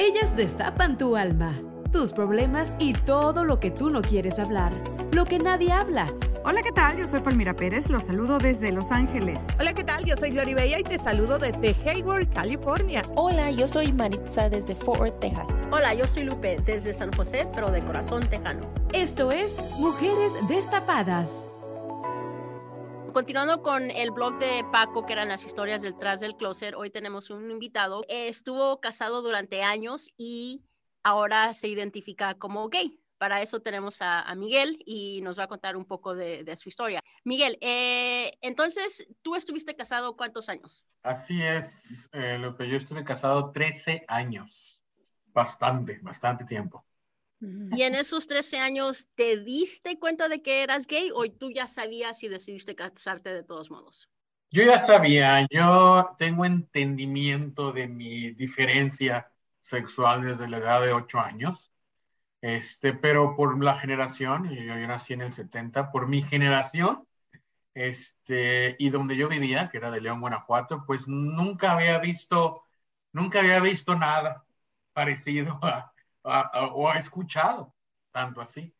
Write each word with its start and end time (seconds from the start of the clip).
Ellas 0.00 0.36
destapan 0.36 0.96
tu 0.96 1.16
alma, 1.16 1.52
tus 1.90 2.12
problemas 2.12 2.72
y 2.78 2.92
todo 2.92 3.42
lo 3.44 3.58
que 3.58 3.72
tú 3.72 3.90
no 3.90 4.00
quieres 4.00 4.38
hablar, 4.38 4.72
lo 5.10 5.24
que 5.24 5.40
nadie 5.40 5.72
habla. 5.72 6.06
Hola, 6.44 6.62
¿qué 6.62 6.70
tal? 6.70 6.96
Yo 6.96 7.04
soy 7.04 7.18
Palmira 7.18 7.52
Pérez, 7.54 7.90
los 7.90 8.04
saludo 8.04 8.38
desde 8.38 8.70
Los 8.70 8.92
Ángeles. 8.92 9.42
Hola, 9.58 9.72
¿qué 9.74 9.82
tal? 9.82 10.04
Yo 10.04 10.16
soy 10.16 10.30
Gloria 10.30 10.54
Bella 10.54 10.78
y 10.78 10.84
te 10.84 10.98
saludo 10.98 11.38
desde 11.38 11.74
Hayward, 11.84 12.32
California. 12.32 13.02
Hola, 13.16 13.50
yo 13.50 13.66
soy 13.66 13.92
Maritza 13.92 14.48
desde 14.48 14.76
Fort 14.76 15.00
Worth, 15.00 15.18
Texas. 15.18 15.68
Hola, 15.72 15.92
yo 15.94 16.06
soy 16.06 16.22
Lupe 16.22 16.60
desde 16.64 16.94
San 16.94 17.12
José, 17.12 17.48
pero 17.52 17.72
de 17.72 17.82
corazón 17.82 18.24
tejano. 18.28 18.70
Esto 18.92 19.32
es 19.32 19.56
Mujeres 19.78 20.32
Destapadas. 20.48 21.48
Continuando 23.18 23.64
con 23.64 23.90
el 23.90 24.12
blog 24.12 24.38
de 24.38 24.64
Paco, 24.70 25.04
que 25.04 25.12
eran 25.12 25.28
las 25.28 25.44
historias 25.44 25.82
detrás 25.82 26.20
del 26.20 26.36
closet, 26.36 26.72
hoy 26.76 26.88
tenemos 26.88 27.30
un 27.30 27.50
invitado. 27.50 28.04
Estuvo 28.08 28.80
casado 28.80 29.22
durante 29.22 29.64
años 29.64 30.08
y 30.16 30.62
ahora 31.02 31.52
se 31.52 31.66
identifica 31.66 32.34
como 32.34 32.68
gay. 32.68 33.00
Para 33.18 33.42
eso 33.42 33.60
tenemos 33.60 34.02
a, 34.02 34.32
Miguel 34.36 34.80
y 34.86 35.20
nos 35.22 35.36
va 35.36 35.42
a 35.42 35.48
contar 35.48 35.76
un 35.76 35.84
poco 35.84 36.14
de, 36.14 36.56
su 36.56 36.68
historia. 36.68 37.02
Miguel, 37.24 37.58
eh, 37.60 38.38
entonces, 38.40 39.08
¿tú 39.20 39.34
estuviste 39.34 39.74
casado 39.74 40.16
cuántos 40.16 40.48
años? 40.48 40.84
Así 41.02 41.42
es, 41.42 42.08
eh, 42.12 42.38
Lupe, 42.38 42.68
yo 42.68 42.76
estuve 42.76 43.02
casado 43.02 43.50
13 43.50 44.04
años. 44.06 44.80
Bastante, 45.32 45.98
bastante 46.02 46.44
tiempo. 46.44 46.84
Y 47.40 47.82
en 47.82 47.94
esos 47.94 48.26
13 48.26 48.58
años, 48.58 49.08
¿te 49.14 49.38
diste 49.38 49.98
cuenta 49.98 50.28
de 50.28 50.42
que 50.42 50.62
eras 50.62 50.86
gay 50.86 51.10
o 51.14 51.24
tú 51.30 51.50
ya 51.50 51.66
sabías 51.66 52.22
y 52.24 52.28
decidiste 52.28 52.74
casarte 52.74 53.30
de 53.30 53.44
todos 53.44 53.70
modos? 53.70 54.08
Yo 54.50 54.64
ya 54.64 54.78
sabía, 54.78 55.46
yo 55.50 56.16
tengo 56.18 56.44
entendimiento 56.44 57.70
de 57.72 57.86
mi 57.86 58.30
diferencia 58.32 59.30
sexual 59.60 60.22
desde 60.22 60.48
la 60.48 60.56
edad 60.56 60.80
de 60.80 60.92
8 60.92 61.20
años, 61.20 61.70
este, 62.40 62.94
pero 62.94 63.36
por 63.36 63.62
la 63.62 63.74
generación, 63.74 64.48
yo, 64.48 64.62
yo 64.62 64.86
nací 64.86 65.12
en 65.12 65.20
el 65.20 65.32
70, 65.32 65.92
por 65.92 66.08
mi 66.08 66.22
generación, 66.22 67.06
este, 67.74 68.74
y 68.78 68.90
donde 68.90 69.16
yo 69.16 69.28
vivía, 69.28 69.68
que 69.68 69.76
era 69.76 69.90
de 69.90 70.00
León, 70.00 70.20
Guanajuato, 70.20 70.84
pues 70.86 71.06
nunca 71.06 71.72
había 71.72 71.98
visto, 71.98 72.64
nunca 73.12 73.40
había 73.40 73.60
visto 73.60 73.94
nada 73.94 74.44
parecido 74.92 75.58
a, 75.62 75.92
o 76.22 76.88
ha 76.88 76.98
escuchado 76.98 77.74
tanto 78.10 78.40
así. 78.40 78.74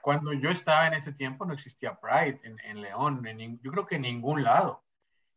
Cuando 0.00 0.32
yo 0.32 0.50
estaba 0.50 0.86
en 0.86 0.94
ese 0.94 1.12
tiempo 1.12 1.46
no 1.46 1.54
existía 1.54 1.98
Pride 1.98 2.40
en, 2.42 2.80
León, 2.82 3.26
en, 3.26 3.58
yo 3.60 3.70
creo 3.72 3.86
que 3.86 3.96
en 3.96 4.02
ningún 4.02 4.42
lado 4.42 4.84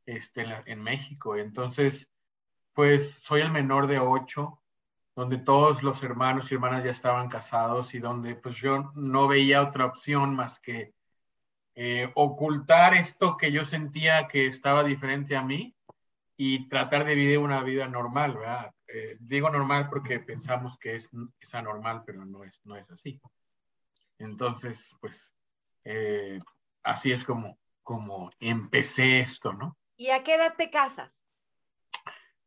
este, 0.06 0.45
en, 0.66 0.84
México. 0.84 1.38
Entonces, 1.38 2.09
pues 2.73 3.16
soy 3.19 3.41
el 3.41 3.51
menor 3.51 3.88
de 3.88 4.00
ocho, 4.00 4.62
donde 5.16 5.38
todos 5.38 5.84
los 5.84 6.03
hermanos 6.03 6.51
y 6.51 6.56
hermanas 6.56 6.84
ya 6.84 6.91
estaban 6.91 7.29
casados 7.29 7.94
y 7.94 8.00
donde 8.00 8.35
pues 8.35 8.56
yo 8.56 8.91
no 8.95 9.28
veía 9.28 9.63
otra 9.63 9.85
opción 9.85 10.35
más 10.35 10.59
que 10.59 10.94
eh, 11.75 12.12
ocultar 12.16 12.94
esto 12.94 13.38
que 13.38 13.51
yo 13.51 13.63
sentía 13.66 14.28
que 14.28 14.47
estaba 14.47 14.84
diferente 14.84 15.35
a 15.35 15.44
mí 15.44 15.75
y 16.35 16.68
tratar 16.68 17.06
de 17.06 17.16
vivir 17.16 17.39
una 17.39 17.63
vida 17.63 17.88
normal, 17.88 18.35
¿verdad? 18.35 18.74
Eh, 18.88 19.18
digo 19.20 19.50
normal 19.50 19.90
porque 19.90 20.20
pensamos 20.20 20.78
que 20.78 20.96
es, 20.96 21.09
es, 21.40 21.56
anormal, 21.56 22.03
pero 22.06 22.25
no 22.25 22.44
es, 22.44 22.62
no 22.64 22.78
es 22.78 22.90
así. 22.90 23.20
Entonces, 24.18 24.96
pues, 25.02 25.36
eh, 25.84 26.40
así 26.84 27.12
es 27.12 27.24
como, 27.24 27.58
como 27.84 28.31
empecé 28.40 29.20
esto, 29.20 29.53
¿no? 29.53 29.78
¿Y 29.98 30.09
a 30.09 30.24
qué 30.24 30.36
edad 30.36 30.56
te 30.58 30.70
casas? 30.70 31.24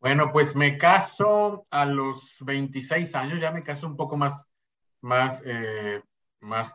Bueno, 0.01 0.33
pues 0.33 0.57
me 0.57 0.79
caso 0.79 1.67
a 1.71 1.85
los 1.85 2.39
26 2.41 3.15
años, 3.15 3.39
ya 3.39 3.51
me 3.51 3.63
caso 3.63 3.87
un 3.87 3.97
poco 3.97 4.17
más, 4.17 4.49
más, 5.03 5.43
eh, 5.45 6.03
más 6.41 6.75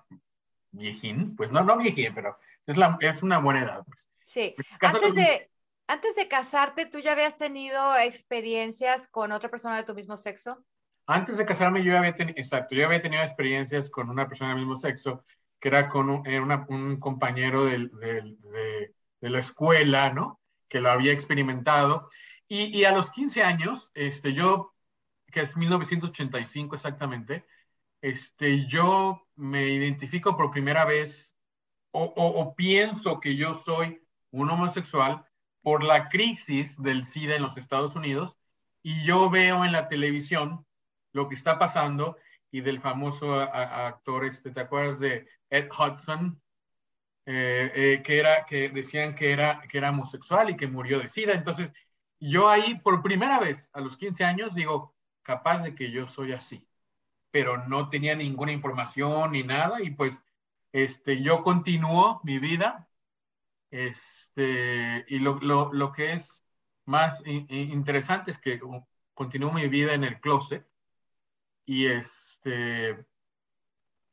viejín, 0.72 1.36
pues 1.36 1.52
no, 1.52 1.64
no 1.64 1.78
viejín, 1.78 2.14
pero 2.14 2.38
es, 2.68 2.78
la, 2.78 2.98
es 3.02 3.24
una 3.24 3.40
buena 3.40 3.62
edad. 3.64 3.84
Pues. 3.84 4.08
Sí, 4.24 4.56
antes 4.80 5.16
de, 5.16 5.50
antes 5.88 6.16
de 6.16 6.28
casarte, 6.28 6.86
¿tú 6.86 7.00
ya 7.00 7.12
habías 7.12 7.38
tenido 7.38 7.98
experiencias 7.98 9.08
con 9.08 9.32
otra 9.32 9.50
persona 9.50 9.78
de 9.78 9.84
tu 9.84 9.94
mismo 9.94 10.18
sexo? 10.18 10.64
Antes 11.08 11.38
de 11.38 11.46
casarme, 11.46 11.84
yo 11.84 11.98
había 11.98 12.16
tenido, 12.16 12.38
exacto, 12.38 12.74
yo 12.74 12.86
había 12.86 13.00
tenido 13.00 13.22
experiencias 13.22 13.90
con 13.90 14.10
una 14.10 14.28
persona 14.28 14.50
del 14.52 14.60
mismo 14.60 14.76
sexo, 14.76 15.24
que 15.60 15.68
era 15.68 15.88
con 15.88 16.10
un, 16.10 16.28
eh, 16.28 16.40
un 16.70 17.00
compañero 17.00 17.66
de, 17.66 17.90
de, 18.02 19.30
la 19.30 19.40
escuela, 19.40 20.12
¿no? 20.12 20.40
Que 20.68 20.80
lo 20.80 20.90
había 20.90 21.12
experimentado. 21.12 22.10
Y, 22.48 22.66
y, 22.78 22.86
a 22.86 22.92
los 22.92 23.10
15 23.10 23.44
años, 23.44 23.92
este, 23.94 24.34
yo, 24.34 24.74
que 25.32 25.42
es 25.42 25.58
1985 25.58 26.76
exactamente, 26.76 27.46
este, 28.02 28.68
yo 28.68 29.28
me 29.36 29.68
identifico 29.70 30.36
por 30.38 30.52
primera 30.52 30.86
vez 30.86 31.36
o, 31.92 32.04
o 32.04 32.56
pienso 32.56 33.20
que 33.20 33.36
yo 33.36 33.54
soy 33.54 34.04
un 34.32 34.50
homosexual 34.50 35.26
por 35.66 35.84
la 35.84 36.10
crisis 36.10 36.80
del 36.80 37.06
SIDA 37.06 37.38
en 37.38 37.42
los 37.42 37.58
Estados 37.58 37.96
Unidos 37.96 38.38
y 38.84 39.04
yo 39.04 39.32
veo 39.32 39.66
en 39.66 39.72
la 39.72 39.88
televisión 39.88 40.64
lo 41.12 41.28
que 41.28 41.34
está 41.34 41.58
pasando 41.58 42.18
y 42.52 42.62
del 42.62 42.80
famoso 42.80 43.34
actor, 43.34 44.26
este, 44.26 44.52
¿te 44.52 44.62
acuerdas 44.62 45.00
de 45.00 45.28
Ed 45.50 45.68
Hudson? 45.72 46.40
Eh, 47.26 47.72
eh, 47.74 48.04
que, 48.04 48.20
era, 48.20 48.46
que 48.46 48.70
decían 48.70 49.16
que 49.16 49.32
era, 49.32 49.64
que 49.68 49.80
era 49.80 49.90
homosexual 49.90 50.52
y 50.52 50.56
que 50.56 50.68
murió 50.68 51.00
de 51.00 51.10
SIDA. 51.10 51.34
Entonces, 51.34 51.72
yo 52.20 52.48
ahí 52.48 52.76
por 52.76 53.02
primera 53.02 53.40
vez 53.40 53.68
a 53.74 53.82
los 53.82 53.98
15 53.98 54.24
años 54.24 54.54
digo, 54.54 54.94
capaz 55.24 55.64
de 55.64 55.74
que 55.74 55.90
yo 55.90 56.06
soy 56.06 56.34
así, 56.34 56.68
pero 57.32 57.58
no 57.68 57.90
tenía 57.90 58.16
ninguna 58.16 58.52
información 58.52 59.32
ni 59.32 59.42
nada 59.42 59.82
y 59.82 59.90
pues 59.90 60.22
este, 60.74 61.24
yo 61.24 61.42
continúo 61.42 62.22
mi 62.24 62.38
vida 62.38 62.88
este, 63.76 65.04
y 65.10 65.20
lo, 65.20 65.38
lo, 65.40 65.74
lo 65.74 65.92
que 65.92 66.14
es 66.14 66.46
más 66.86 67.22
interesante 67.26 68.32
es 68.32 68.38
que 68.38 68.58
continúo 69.14 69.52
mi 69.52 69.68
vida 69.68 69.94
en 69.94 70.06
el 70.06 70.22
closet 70.22 70.66
y, 71.66 71.88
este, 71.88 73.06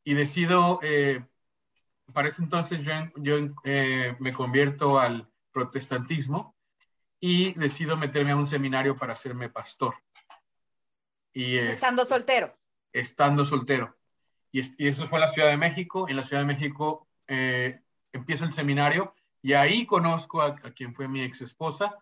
y 0.03 0.15
decido, 0.15 0.81
eh, 0.83 1.25
para 2.13 2.27
ese 2.27 2.43
entonces 2.43 2.81
yo, 2.81 2.93
yo 3.17 3.55
eh, 3.63 4.17
me 4.19 4.33
convierto 4.33 4.99
al 4.99 5.31
protestantismo 5.53 6.57
y 7.21 7.53
decido 7.53 7.97
meterme 7.97 8.33
a 8.33 8.37
un 8.37 8.49
seminario 8.49 8.97
para 8.97 9.13
hacerme 9.13 9.49
pastor. 9.49 9.95
Y, 11.33 11.57
estando 11.57 12.05
soltero. 12.05 12.59
Estando 12.93 13.45
soltero. 13.45 13.97
Y, 14.51 14.61
y, 14.83 14.89
eso 14.89 15.07
fue 15.07 15.19
en 15.19 15.23
la 15.23 15.29
Ciudad 15.29 15.51
de 15.51 15.57
México. 15.57 16.09
En 16.09 16.17
la 16.17 16.25
Ciudad 16.25 16.43
de 16.43 16.53
México 16.53 17.07
eh, 17.29 17.81
empiezo 18.13 18.45
el 18.45 18.53
seminario 18.53 19.15
y 19.43 19.55
ahí 19.55 19.85
conozco 19.85 20.41
a, 20.41 20.57
quien 20.57 20.95
fue 20.95 21.09
mi 21.09 21.21
ex 21.23 21.43
esposa 21.43 21.99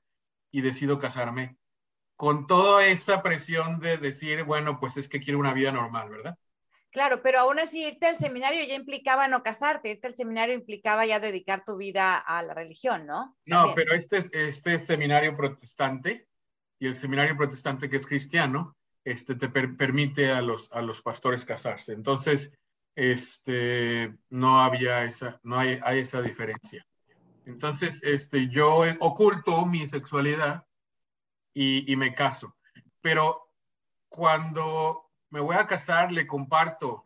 y 0.53 0.61
decido 0.61 0.99
casarme 0.99 1.57
con 2.17 2.47
toda 2.47 2.87
esa 2.87 3.23
presión 3.23 3.81
de 3.81 3.97
decir, 3.97 4.45
bueno, 4.45 4.79
pues 4.79 4.99
es 4.99 5.09
que 5.09 5.21
quiero 5.21 5.39
una 5.39 5.55
vida 5.55 5.73
normal, 5.73 6.11
¿verdad? 6.11 6.37
Claro, 6.91 7.23
pero 7.23 7.41
aún 7.41 7.59
así 7.59 7.87
irte 7.87 8.07
al 8.07 8.19
seminario 8.19 8.63
ya 8.65 8.75
implicaba 8.75 9.27
no 9.27 9.43
casarte, 9.43 9.91
irte 9.91 10.09
al 10.09 10.15
seminario 10.15 10.55
implicaba 10.55 11.07
ya 11.07 11.19
dedicar 11.19 11.65
tu 11.65 11.77
vida 11.77 12.19
a 12.19 12.43
la 12.43 12.53
religión, 12.53 13.07
¿no? 13.07 13.39
No, 13.47 13.75
pero 13.75 13.95
este, 13.95 14.29
este 14.33 14.79
seminario 14.79 15.35
protestante 15.35 16.29
y 16.79 16.89
el 16.89 16.97
seminario 16.97 17.37
protestante 17.37 17.89
que 17.89 17.97
es 17.97 18.07
cristiano, 18.07 18.77
este, 19.05 19.37
te 19.37 19.49
permite 19.49 20.31
a 20.31 20.43
los, 20.43 20.71
a 20.73 20.83
los 20.83 21.01
pastores 21.01 21.45
casarse. 21.45 21.93
Entonces, 21.93 22.51
este, 22.95 24.15
no 24.29 24.61
había 24.61 25.05
esa, 25.05 25.41
no 25.43 25.59
hay, 25.59 25.79
hay 25.83 26.01
esa 26.01 26.21
diferencia. 26.21 26.85
Entonces, 27.47 28.03
este, 28.03 28.49
yo 28.49 28.83
oculto 29.01 29.65
mi 29.67 29.87
sexualidad 29.87 30.67
y, 31.55 31.95
me 31.97 32.15
caso. 32.15 32.57
Pero 33.01 33.51
cuando 34.09 35.11
me 35.31 35.41
voy 35.41 35.57
a 35.57 35.67
casar, 35.67 36.13
le 36.13 36.27
comparto, 36.27 37.05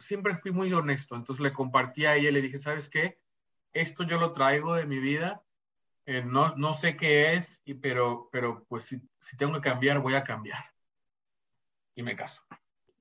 siempre, 0.00 0.36
fui 0.36 0.52
muy 0.52 0.72
honesto, 0.72 1.14
entonces 1.14 1.42
le 1.42 1.52
compartí 1.52 2.06
a 2.06 2.16
ella 2.16 2.30
le 2.30 2.42
dije, 2.42 2.58
¿sabes 2.58 2.88
qué? 2.88 3.20
Esto 3.72 4.02
yo 4.02 4.18
lo 4.18 4.32
traigo 4.32 4.74
de 4.74 4.86
mi 4.86 4.98
vida, 4.98 5.42
eh, 6.06 6.22
no, 6.24 6.54
no 6.56 6.74
sé 6.74 6.96
qué 6.96 7.34
es, 7.34 7.62
pero, 7.80 8.28
pero 8.32 8.64
pues 8.68 8.84
si, 8.84 9.00
si, 9.20 9.36
tengo 9.36 9.54
que 9.54 9.60
cambiar, 9.68 10.00
voy 10.00 10.14
a 10.14 10.24
cambiar. 10.24 10.64
Y 11.94 12.02
me 12.02 12.16
caso. 12.16 12.42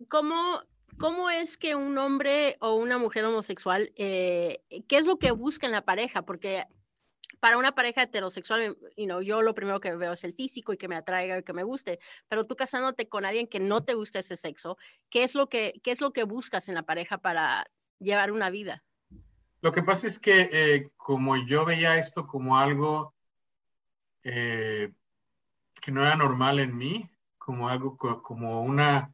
¿Cómo, 0.07 0.61
cómo 0.99 1.29
es 1.29 1.57
que 1.57 1.75
un 1.75 1.97
hombre 1.97 2.57
o 2.59 2.75
una 2.75 2.97
mujer 2.97 3.25
homosexual, 3.25 3.91
eh, 3.95 4.61
qué 4.87 4.97
es 4.97 5.05
lo 5.05 5.17
que 5.17 5.31
busca 5.31 5.65
en 5.65 5.71
la 5.71 5.85
pareja? 5.85 6.23
Porque 6.23 6.65
para 7.39 7.57
una 7.57 7.73
pareja 7.73 8.03
heterosexual, 8.03 8.77
you 8.97 9.05
know, 9.05 9.21
yo 9.21 9.41
lo 9.41 9.55
primero 9.55 9.79
que 9.79 9.95
veo 9.95 10.13
es 10.13 10.23
el 10.23 10.33
físico 10.33 10.73
y 10.73 10.77
que 10.77 10.87
me 10.87 10.97
atraiga 10.97 11.39
y 11.39 11.43
que 11.43 11.53
me 11.53 11.63
guste, 11.63 11.99
pero 12.27 12.45
tú 12.45 12.55
casándote 12.55 13.07
con 13.07 13.25
alguien 13.25 13.47
que 13.47 13.59
no 13.59 13.83
te 13.83 13.93
gusta 13.93 14.19
ese 14.19 14.35
sexo, 14.35 14.77
¿qué 15.09 15.23
es 15.23 15.35
lo 15.35 15.47
que, 15.47 15.79
qué 15.83 15.91
es 15.91 16.01
lo 16.01 16.11
que 16.11 16.23
buscas 16.23 16.67
en 16.69 16.75
la 16.75 16.83
pareja 16.83 17.17
para 17.17 17.65
llevar 17.99 18.31
una 18.31 18.49
vida? 18.49 18.83
Lo 19.61 19.71
que 19.71 19.83
pasa 19.83 20.07
es 20.07 20.19
que 20.19 20.49
eh, 20.51 20.89
como 20.97 21.37
yo 21.37 21.65
veía 21.65 21.97
esto 21.97 22.27
como 22.27 22.57
algo 22.57 23.13
eh, 24.23 24.91
que 25.81 25.91
no 25.91 26.01
era 26.01 26.15
normal 26.15 26.59
en 26.59 26.77
mí, 26.77 27.09
como 27.37 27.69
algo 27.69 27.97
como 27.97 28.61
una, 28.61 29.13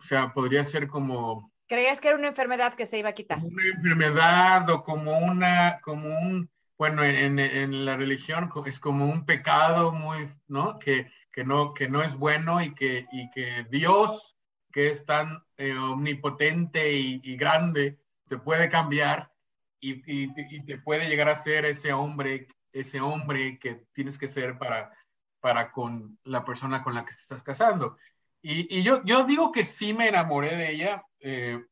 o 0.00 0.02
sea, 0.02 0.32
podría 0.32 0.64
ser 0.64 0.88
como... 0.88 1.52
¿Creías 1.68 2.00
que 2.00 2.08
era 2.08 2.16
una 2.16 2.28
enfermedad 2.28 2.74
que 2.74 2.86
se 2.86 2.98
iba 2.98 3.10
a 3.10 3.12
quitar? 3.12 3.38
Una 3.38 3.68
enfermedad 3.76 4.68
o 4.70 4.82
como 4.82 5.16
una, 5.18 5.80
como 5.82 6.08
un 6.08 6.50
bueno, 6.80 7.04
en, 7.04 7.38
en, 7.38 7.84
la 7.84 7.94
religión 7.98 8.50
es 8.64 8.80
como 8.80 9.04
un 9.04 9.26
pecado 9.26 9.92
muy, 9.92 10.26
¿no? 10.48 10.78
Que, 10.78 11.12
que, 11.30 11.44
no, 11.44 11.74
que 11.74 11.90
no 11.90 12.02
es 12.02 12.16
bueno 12.16 12.62
y 12.62 12.74
que, 12.74 13.06
y 13.12 13.30
que 13.30 13.66
Dios, 13.70 14.38
que 14.72 14.88
es 14.88 15.04
tan 15.04 15.44
eh, 15.58 15.76
omnipotente 15.76 16.90
y, 16.90 17.36
grande, 17.36 18.00
te 18.28 18.38
puede 18.38 18.70
cambiar 18.70 19.30
y, 19.78 19.92
y, 20.10 20.32
y, 20.34 20.64
te 20.64 20.78
puede 20.78 21.06
llegar 21.10 21.28
a 21.28 21.36
ser 21.36 21.66
ese 21.66 21.92
hombre, 21.92 22.48
ese 22.72 23.02
hombre 23.02 23.58
que 23.58 23.84
tienes 23.92 24.16
que 24.16 24.28
ser 24.28 24.56
para, 24.56 24.90
para 25.40 25.72
con 25.72 26.18
la 26.24 26.46
persona 26.46 26.82
con 26.82 26.94
la 26.94 27.04
que 27.04 27.12
te 27.12 27.20
estás 27.20 27.42
casando. 27.42 27.98
Y, 28.42 28.82
yo, 28.82 29.04
yo 29.04 29.24
digo 29.24 29.52
que 29.52 29.64
sí 29.64 29.92
me 29.92 30.08
enamoré 30.08 30.56
de 30.56 30.72
ella 30.72 31.04
eh, 31.20 31.62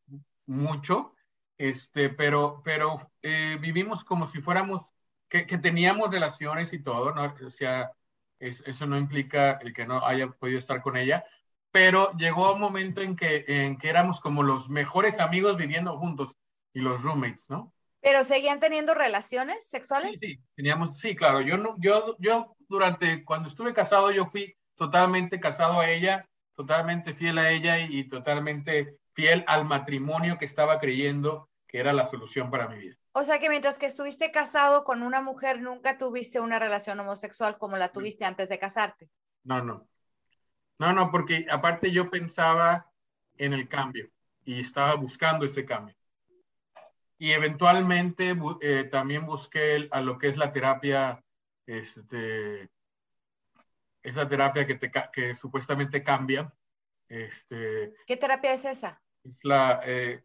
mucho, 0.47 1.15
este, 1.57 2.11
pero, 2.11 2.61
pero 2.65 3.11
eh, 3.23 3.57
vivimos 3.61 4.05
como 4.05 4.27
si 4.27 4.41
fuéramos 4.41 4.93
que, 5.29 5.45
teníamos 5.45 6.11
relaciones 6.11 6.73
y 6.73 6.83
todo, 6.83 7.15
¿no? 7.15 7.35
O 7.45 7.51
sea, 7.51 7.91
eso 8.39 8.87
no 8.87 8.97
implica 8.97 9.53
el 9.63 9.73
que 9.73 9.87
no 9.87 10.05
haya 10.05 10.29
podido 10.29 10.59
estar 10.59 10.83
con 10.83 10.97
ella, 10.97 11.25
pero 11.71 12.13
llegó 12.17 12.53
un 12.53 12.61
momento 12.61 13.01
en 13.01 13.17
que, 13.17 13.45
en 13.47 13.77
que 13.79 13.89
éramos 13.89 14.21
como 14.21 14.43
los 14.43 14.71
mejores 14.71 15.21
amigos 15.21 15.57
viviendo 15.57 15.99
juntos 15.99 16.37
y 16.73 16.81
los 16.81 17.03
roommates, 17.03 17.51
¿no? 17.51 17.73
¿Pero 18.01 18.23
seguían 18.25 18.61
teniendo 18.61 18.95
relaciones 18.95 19.69
sexuales? 19.69 20.19
Sí, 20.19 20.35
sí, 20.35 20.41
teníamos, 20.55 20.99
sí, 20.99 21.17
claro. 21.17 21.41
Yo, 21.41 21.57
no, 21.57 21.75
yo, 21.79 22.17
yo 22.21 22.57
durante, 22.69 23.25
cuando 23.25 23.49
estuve 23.49 23.73
casado, 23.73 24.11
yo 24.13 24.27
fui 24.27 24.57
totalmente 24.77 25.41
casado 25.41 25.81
a 25.81 25.91
ella, 25.91 26.28
totalmente 26.59 27.15
fiel 27.15 27.39
a 27.39 27.53
ella 27.53 27.79
y 27.79 28.03
totalmente 28.03 28.99
fiel 29.13 29.45
al 29.47 29.65
matrimonio 29.65 30.39
que 30.39 30.45
estaba 30.45 30.81
creyendo 30.81 31.49
que 31.69 31.79
era 31.79 31.93
la 31.93 32.05
solución 32.05 32.51
para 32.51 32.67
mi 32.67 32.81
vida. 32.81 32.97
O 33.13 33.23
sea 33.23 33.39
que 33.39 33.49
mientras 33.49 33.79
que 33.79 33.87
estuviste 33.87 34.33
casado 34.33 34.83
con 34.83 35.05
una 35.05 35.21
mujer, 35.21 35.63
nunca 35.63 35.99
tuviste 35.99 36.41
una 36.41 36.59
relación 36.59 36.99
homosexual 36.99 37.59
como 37.59 37.77
la 37.77 37.91
tuviste 37.93 38.25
antes 38.25 38.49
de 38.49 38.59
casarte. 38.59 39.09
No, 39.45 39.63
no. 39.63 39.89
No, 40.81 40.93
no, 40.93 41.13
porque 41.13 41.47
aparte 41.49 41.93
yo 41.93 42.11
pensaba 42.11 42.91
en 43.37 43.53
el 43.53 43.69
cambio 43.69 44.11
y 44.45 44.59
estaba 44.59 44.97
buscando 44.97 45.47
ese 45.47 45.65
cambio. 45.65 45.95
Y 47.19 47.31
eventualmente 47.31 48.37
eh, 48.63 48.83
también 48.91 49.27
busqué 49.27 49.87
a 49.93 50.01
lo 50.01 50.19
que 50.19 50.27
es 50.27 50.37
la 50.37 50.53
terapia, 50.53 51.23
este, 51.67 52.69
esa 54.09 54.27
terapia 54.27 54.67
que, 54.67 54.75
te, 54.77 54.91
que 55.13 55.35
supuestamente 55.35 56.03
cambia. 56.03 56.53
Este, 57.09 57.95
¿Qué 58.07 58.17
terapia 58.17 58.53
es 58.53 58.65
esa? 58.65 59.01
Es 59.23 59.45
la, 59.45 59.81
eh, 59.85 60.25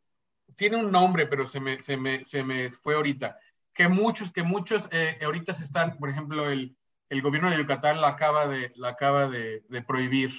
tiene 0.55 0.77
un 0.77 0.91
nombre, 0.91 1.27
pero 1.27 1.45
se 1.47 1.59
me, 1.59 1.79
se 1.79 1.97
me, 1.97 2.23
se 2.25 2.43
me 2.43 2.69
fue 2.71 2.95
ahorita. 2.95 3.37
Que 3.73 3.87
muchos, 3.87 4.31
que 4.31 4.43
muchos 4.43 4.87
eh, 4.91 5.17
ahorita 5.23 5.53
se 5.53 5.63
están, 5.63 5.97
por 5.97 6.09
ejemplo, 6.09 6.49
el, 6.49 6.77
el, 7.09 7.21
gobierno 7.21 7.49
de 7.49 7.57
Yucatán 7.57 8.01
la 8.01 8.09
acaba 8.09 8.47
de, 8.47 8.71
la 8.75 8.89
acaba 8.89 9.27
de, 9.27 9.63
de 9.67 9.81
prohibir, 9.81 10.31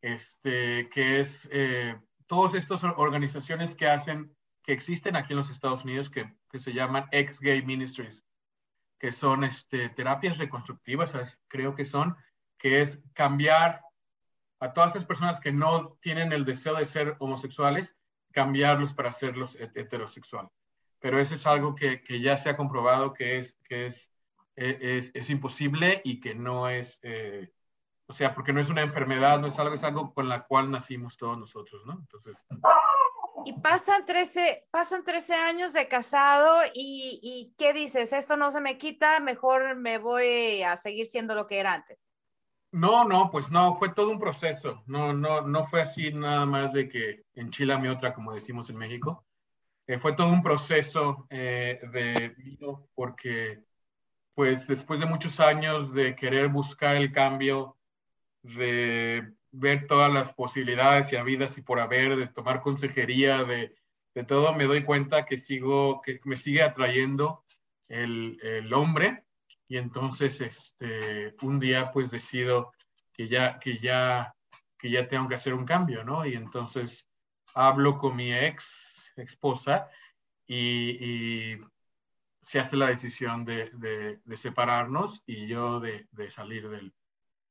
este, 0.00 0.88
que 0.90 1.20
es 1.20 1.48
eh, 1.50 1.98
todas 2.26 2.54
estas 2.54 2.84
organizaciones 2.84 3.74
que 3.74 3.88
hacen, 3.88 4.34
que 4.62 4.72
existen 4.72 5.16
aquí 5.16 5.32
en 5.32 5.38
los 5.38 5.50
Estados 5.50 5.84
Unidos, 5.84 6.10
que, 6.10 6.32
que 6.50 6.58
se 6.58 6.72
llaman 6.72 7.08
ex-gay 7.10 7.62
ministries, 7.62 8.24
que 8.98 9.12
son 9.12 9.44
este, 9.44 9.88
terapias 9.88 10.38
reconstructivas, 10.38 11.40
creo 11.48 11.74
que 11.74 11.84
son, 11.84 12.16
que 12.64 12.80
es 12.80 13.04
cambiar 13.12 13.82
a 14.58 14.72
todas 14.72 14.92
esas 14.92 15.04
personas 15.04 15.38
que 15.38 15.52
no 15.52 15.98
tienen 16.00 16.32
el 16.32 16.46
deseo 16.46 16.76
de 16.76 16.86
ser 16.86 17.14
homosexuales, 17.18 17.94
cambiarlos 18.32 18.94
para 18.94 19.10
hacerlos 19.10 19.54
heterosexual. 19.56 20.48
Pero 20.98 21.18
eso 21.18 21.34
es 21.34 21.46
algo 21.46 21.74
que, 21.74 22.02
que, 22.02 22.22
ya 22.22 22.38
se 22.38 22.48
ha 22.48 22.56
comprobado 22.56 23.12
que 23.12 23.36
es, 23.36 23.58
que 23.64 23.88
es, 23.88 24.10
e, 24.56 24.78
es, 24.80 25.10
es 25.12 25.28
imposible 25.28 26.00
y 26.04 26.20
que 26.20 26.34
no 26.34 26.70
es, 26.70 27.00
eh, 27.02 27.52
o 28.06 28.14
sea, 28.14 28.34
porque 28.34 28.54
no 28.54 28.62
es 28.62 28.70
una 28.70 28.80
enfermedad, 28.80 29.38
no 29.40 29.48
es 29.48 29.58
algo, 29.58 29.74
es 29.74 29.84
algo 29.84 30.14
con 30.14 30.30
la 30.30 30.46
cual 30.46 30.70
nacimos 30.70 31.18
todos 31.18 31.36
nosotros, 31.36 31.84
¿no? 31.84 31.98
Entonces... 32.00 32.46
Y 33.44 33.52
pasan 33.60 34.06
13, 34.06 34.68
pasan 34.70 35.04
13 35.04 35.34
años 35.34 35.74
de 35.74 35.86
casado 35.86 36.56
y, 36.74 37.20
y 37.22 37.54
¿qué 37.58 37.74
dices? 37.74 38.14
Esto 38.14 38.38
no 38.38 38.50
se 38.50 38.62
me 38.62 38.78
quita, 38.78 39.20
mejor 39.20 39.76
me 39.76 39.98
voy 39.98 40.62
a 40.62 40.78
seguir 40.78 41.06
siendo 41.06 41.34
lo 41.34 41.46
que 41.46 41.58
era 41.58 41.74
antes. 41.74 42.08
No, 42.74 43.04
no, 43.04 43.30
pues 43.30 43.52
no, 43.52 43.74
fue 43.76 43.90
todo 43.90 44.10
un 44.10 44.18
proceso. 44.18 44.82
No, 44.86 45.12
no, 45.12 45.42
no 45.42 45.62
fue 45.62 45.80
así 45.82 46.12
nada 46.12 46.44
más 46.44 46.72
de 46.72 46.88
que 46.88 47.24
enchilame 47.36 47.88
otra, 47.88 48.12
como 48.12 48.34
decimos 48.34 48.68
en 48.68 48.78
México. 48.78 49.24
Eh, 49.86 49.96
fue 49.96 50.14
todo 50.14 50.28
un 50.30 50.42
proceso 50.42 51.24
eh, 51.30 51.78
de 51.92 52.30
vino 52.36 52.88
porque, 52.96 53.62
pues, 54.34 54.66
después 54.66 54.98
de 54.98 55.06
muchos 55.06 55.38
años 55.38 55.94
de 55.94 56.16
querer 56.16 56.48
buscar 56.48 56.96
el 56.96 57.12
cambio, 57.12 57.78
de 58.42 59.32
ver 59.52 59.86
todas 59.86 60.12
las 60.12 60.32
posibilidades 60.32 61.12
y 61.12 61.16
habidas 61.16 61.56
y 61.58 61.62
por 61.62 61.78
haber, 61.78 62.16
de 62.16 62.26
tomar 62.26 62.60
consejería, 62.60 63.44
de, 63.44 63.76
de 64.16 64.24
todo, 64.24 64.52
me 64.52 64.64
doy 64.64 64.82
cuenta 64.82 65.24
que 65.24 65.38
sigo, 65.38 66.02
que 66.02 66.18
me 66.24 66.36
sigue 66.36 66.62
atrayendo 66.64 67.44
el, 67.88 68.36
el 68.42 68.72
hombre 68.74 69.23
y 69.68 69.76
entonces 69.78 70.40
este, 70.40 71.34
un 71.42 71.58
día 71.58 71.90
pues 71.92 72.10
decido 72.10 72.72
que 73.12 73.28
ya, 73.28 73.58
que, 73.58 73.78
ya, 73.78 74.34
que 74.76 74.90
ya 74.90 75.06
tengo 75.08 75.28
que 75.28 75.36
hacer 75.36 75.54
un 75.54 75.64
cambio, 75.64 76.04
¿no? 76.04 76.26
Y 76.26 76.34
entonces 76.34 77.08
hablo 77.54 77.98
con 77.98 78.16
mi 78.16 78.32
ex 78.32 79.10
esposa 79.16 79.88
y, 80.46 81.56
se 82.42 82.60
hace 82.60 82.76
la 82.76 82.88
decisión 82.88 83.46
de, 83.46 83.70
de, 84.22 84.36
separarnos 84.36 85.22
y 85.24 85.46
yo 85.46 85.80
de, 85.80 86.06
de 86.10 86.30
salir 86.30 86.68
del, 86.68 86.92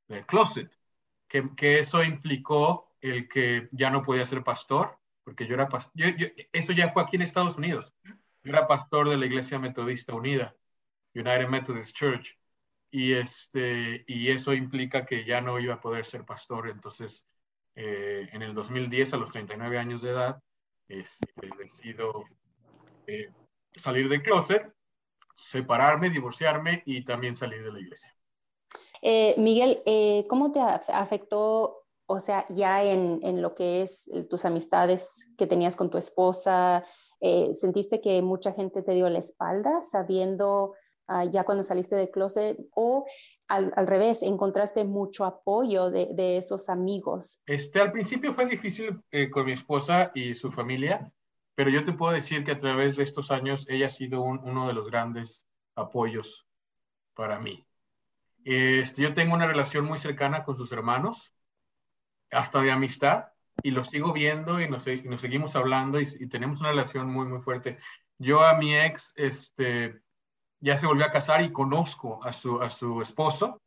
del 0.06 0.24
closet. 0.24 0.72
Que, 1.26 1.52
que, 1.56 1.80
eso 1.80 2.04
implicó 2.04 2.94
el 3.00 3.28
que 3.28 3.66
ya 3.72 3.90
no 3.90 4.02
podía 4.02 4.24
ser 4.24 4.44
pastor, 4.44 4.96
porque 5.24 5.48
yo 5.48 5.54
era 5.54 5.68
pastor, 5.68 5.92
eso 6.52 6.72
ya 6.72 6.88
fue 6.90 7.02
aquí 7.02 7.16
en 7.16 7.22
Estados 7.22 7.56
Unidos. 7.56 7.92
Yo 8.04 8.52
era 8.52 8.68
pastor 8.68 9.08
de 9.08 9.16
la 9.16 9.26
Iglesia 9.26 9.58
Metodista 9.58 10.14
Unida 10.14 10.54
United 11.14 11.48
Methodist 11.48 11.96
Church. 11.96 12.36
Y, 12.90 13.12
este, 13.12 14.04
y 14.06 14.30
eso 14.30 14.52
implica 14.52 15.04
que 15.04 15.24
ya 15.24 15.40
no 15.40 15.58
iba 15.58 15.74
a 15.74 15.80
poder 15.80 16.04
ser 16.06 16.24
pastor. 16.24 16.68
Entonces, 16.68 17.26
eh, 17.74 18.28
en 18.32 18.42
el 18.42 18.54
2010, 18.54 19.14
a 19.14 19.16
los 19.16 19.32
39 19.32 19.78
años 19.78 20.02
de 20.02 20.10
edad, 20.10 20.40
este, 20.88 21.50
decido 21.58 22.24
eh, 23.06 23.30
salir 23.74 24.08
del 24.08 24.22
closet, 24.22 24.72
separarme, 25.34 26.10
divorciarme 26.10 26.82
y 26.86 27.04
también 27.04 27.34
salir 27.34 27.64
de 27.64 27.72
la 27.72 27.80
iglesia. 27.80 28.14
Eh, 29.02 29.34
Miguel, 29.38 29.82
¿cómo 30.28 30.52
te 30.52 30.60
afectó, 30.60 31.84
o 32.06 32.20
sea, 32.20 32.46
ya 32.48 32.84
en, 32.84 33.18
en, 33.22 33.42
lo 33.42 33.54
que 33.54 33.82
es 33.82 34.08
tus 34.30 34.44
amistades 34.44 35.34
que 35.36 35.46
tenías 35.46 35.74
con 35.76 35.90
tu 35.90 35.98
esposa? 35.98 36.86
¿Sentiste 37.52 38.00
que 38.00 38.22
mucha 38.22 38.52
gente 38.52 38.82
te 38.82 38.92
dio 38.92 39.10
la 39.10 39.18
espalda 39.18 39.82
sabiendo 39.82 40.74
Ah, 41.06 41.24
ya 41.24 41.44
cuando 41.44 41.62
saliste 41.62 41.96
de 41.96 42.10
closet 42.10 42.58
o 42.74 43.04
al, 43.48 43.72
al, 43.76 43.86
revés, 43.86 44.22
encontraste 44.22 44.84
mucho 44.84 45.24
apoyo 45.26 45.90
de, 45.90 46.08
de, 46.14 46.38
esos 46.38 46.70
amigos? 46.70 47.42
Este, 47.44 47.80
al 47.80 47.92
principio 47.92 48.32
fue 48.32 48.46
difícil 48.46 48.94
eh, 49.10 49.28
con 49.28 49.44
mi 49.44 49.52
esposa 49.52 50.12
y 50.14 50.34
su 50.34 50.50
familia, 50.50 51.12
pero 51.54 51.68
yo 51.68 51.84
te 51.84 51.92
puedo 51.92 52.12
decir 52.12 52.42
que 52.44 52.52
a 52.52 52.58
través 52.58 52.96
de 52.96 53.02
estos 53.02 53.30
años 53.30 53.66
ella 53.68 53.86
ha 53.86 53.90
sido 53.90 54.22
un, 54.22 54.40
uno 54.44 54.66
de 54.66 54.72
los 54.72 54.86
grandes 54.90 55.46
apoyos 55.74 56.46
para 57.12 57.38
mí. 57.38 57.66
Este, 58.44 59.02
yo 59.02 59.12
tengo 59.12 59.34
una 59.34 59.46
relación 59.46 59.84
muy 59.84 59.98
cercana 59.98 60.42
con 60.42 60.56
sus 60.56 60.72
hermanos, 60.72 61.34
hasta 62.30 62.62
de 62.62 62.70
amistad, 62.70 63.26
y 63.62 63.72
los 63.72 63.88
sigo 63.88 64.14
viendo 64.14 64.60
y 64.60 64.68
nos, 64.70 64.86
y 64.86 65.02
nos 65.02 65.20
seguimos 65.20 65.54
hablando 65.54 66.00
y, 66.00 66.08
y, 66.18 66.28
tenemos 66.28 66.60
una 66.60 66.70
relación 66.70 67.10
muy, 67.10 67.26
muy 67.26 67.40
fuerte. 67.40 67.78
Yo 68.18 68.42
a 68.42 68.56
mi 68.56 68.74
ex, 68.74 69.12
este, 69.16 70.03
ya 70.64 70.78
se 70.78 70.86
volvió 70.86 71.04
a 71.04 71.10
casar 71.10 71.42
y 71.42 71.52
conozco 71.52 72.24
a 72.24 72.32
su, 72.32 72.60
a 72.62 72.70
su 72.70 73.02
esposo. 73.02 73.60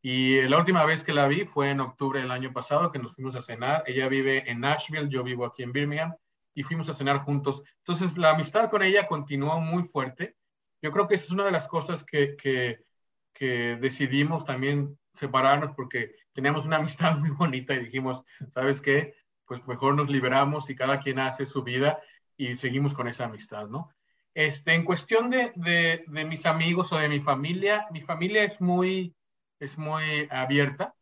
Y 0.00 0.40
la 0.42 0.58
última 0.58 0.84
vez 0.84 1.02
que 1.02 1.12
la 1.12 1.26
vi 1.26 1.44
fue 1.44 1.70
en 1.70 1.80
octubre 1.80 2.20
del 2.20 2.30
año 2.30 2.52
pasado, 2.52 2.92
que 2.92 3.00
nos 3.00 3.14
fuimos 3.14 3.34
a 3.34 3.42
cenar. 3.42 3.82
Ella 3.86 4.08
vive 4.08 4.48
en 4.48 4.60
Nashville, 4.60 5.08
yo 5.08 5.24
vivo 5.24 5.44
aquí 5.44 5.64
en 5.64 5.72
Birmingham, 5.72 6.14
y 6.54 6.62
fuimos 6.62 6.88
a 6.88 6.92
cenar 6.92 7.18
juntos. 7.18 7.64
Entonces, 7.78 8.16
la 8.16 8.30
amistad 8.30 8.70
con 8.70 8.82
ella 8.82 9.08
continuó 9.08 9.58
muy 9.60 9.82
fuerte. 9.82 10.36
Yo 10.80 10.92
creo 10.92 11.08
que 11.08 11.16
esa 11.16 11.24
es 11.24 11.30
una 11.32 11.44
de 11.44 11.50
las 11.50 11.66
cosas 11.66 12.04
que, 12.04 12.36
que, 12.36 12.84
que 13.32 13.76
decidimos 13.76 14.44
también 14.44 14.96
separarnos 15.14 15.74
porque 15.74 16.14
teníamos 16.32 16.66
una 16.66 16.76
amistad 16.76 17.16
muy 17.18 17.30
bonita 17.30 17.74
y 17.74 17.80
dijimos, 17.80 18.22
¿sabes 18.52 18.80
qué? 18.80 19.14
Pues 19.44 19.66
mejor 19.66 19.96
nos 19.96 20.08
liberamos 20.08 20.70
y 20.70 20.76
cada 20.76 21.00
quien 21.00 21.18
hace 21.18 21.46
su 21.46 21.64
vida 21.64 21.98
y 22.36 22.54
seguimos 22.54 22.94
con 22.94 23.08
esa 23.08 23.24
amistad, 23.24 23.66
¿no? 23.66 23.90
Este, 24.34 24.74
en 24.74 24.84
cuestión 24.84 25.30
de, 25.30 26.04
mis 26.08 26.44
amigos 26.44 26.92
o 26.92 26.98
de 26.98 27.08
mi 27.08 27.20
familia, 27.20 27.86
mi 27.92 28.00
familia 28.00 28.42
es 28.42 28.60
muy, 28.60 29.14
abierta. 30.30 30.94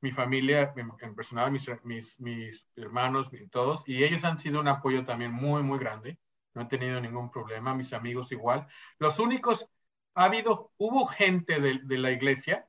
Mi 0.00 0.10
familia, 0.10 0.74
en 0.76 1.14
personal, 1.14 1.52
mis, 1.52 2.66
hermanos, 2.74 3.30
todos, 3.52 3.84
y 3.86 4.02
ellos 4.02 4.24
han 4.24 4.40
sido 4.40 4.60
un 4.60 4.66
apoyo 4.66 5.04
también 5.04 5.32
muy, 5.32 5.62
muy 5.62 5.78
grande. 5.78 6.18
No 6.54 6.62
he 6.62 6.66
tenido 6.66 7.00
ningún 7.00 7.30
problema, 7.30 7.74
mis 7.74 7.92
amigos 7.92 8.32
igual. 8.32 8.66
Los 8.98 9.20
únicos, 9.20 9.68
ha 10.14 10.24
habido, 10.24 10.72
hubo 10.76 11.06
gente 11.06 11.60
de, 11.60 11.98
la 11.98 12.10
iglesia 12.10 12.68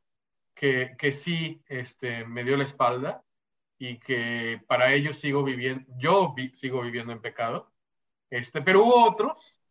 que, 0.53 0.95
sí 1.11 1.63
este, 1.67 2.25
me 2.25 2.43
dio 2.43 2.55
la 2.57 2.63
espalda 2.63 3.23
y 3.79 3.97
que 3.99 4.61
para 4.67 4.93
ellos 4.93 5.17
sigo 5.17 5.43
viviendo, 5.43 5.85
yo 5.97 6.35
sigo 6.53 6.81
viviendo 6.83 7.11
en 7.11 7.21
pecado. 7.21 7.71
Este, 8.29 8.61
pero 8.61 8.83
hubo 8.83 9.05
otros 9.05 9.62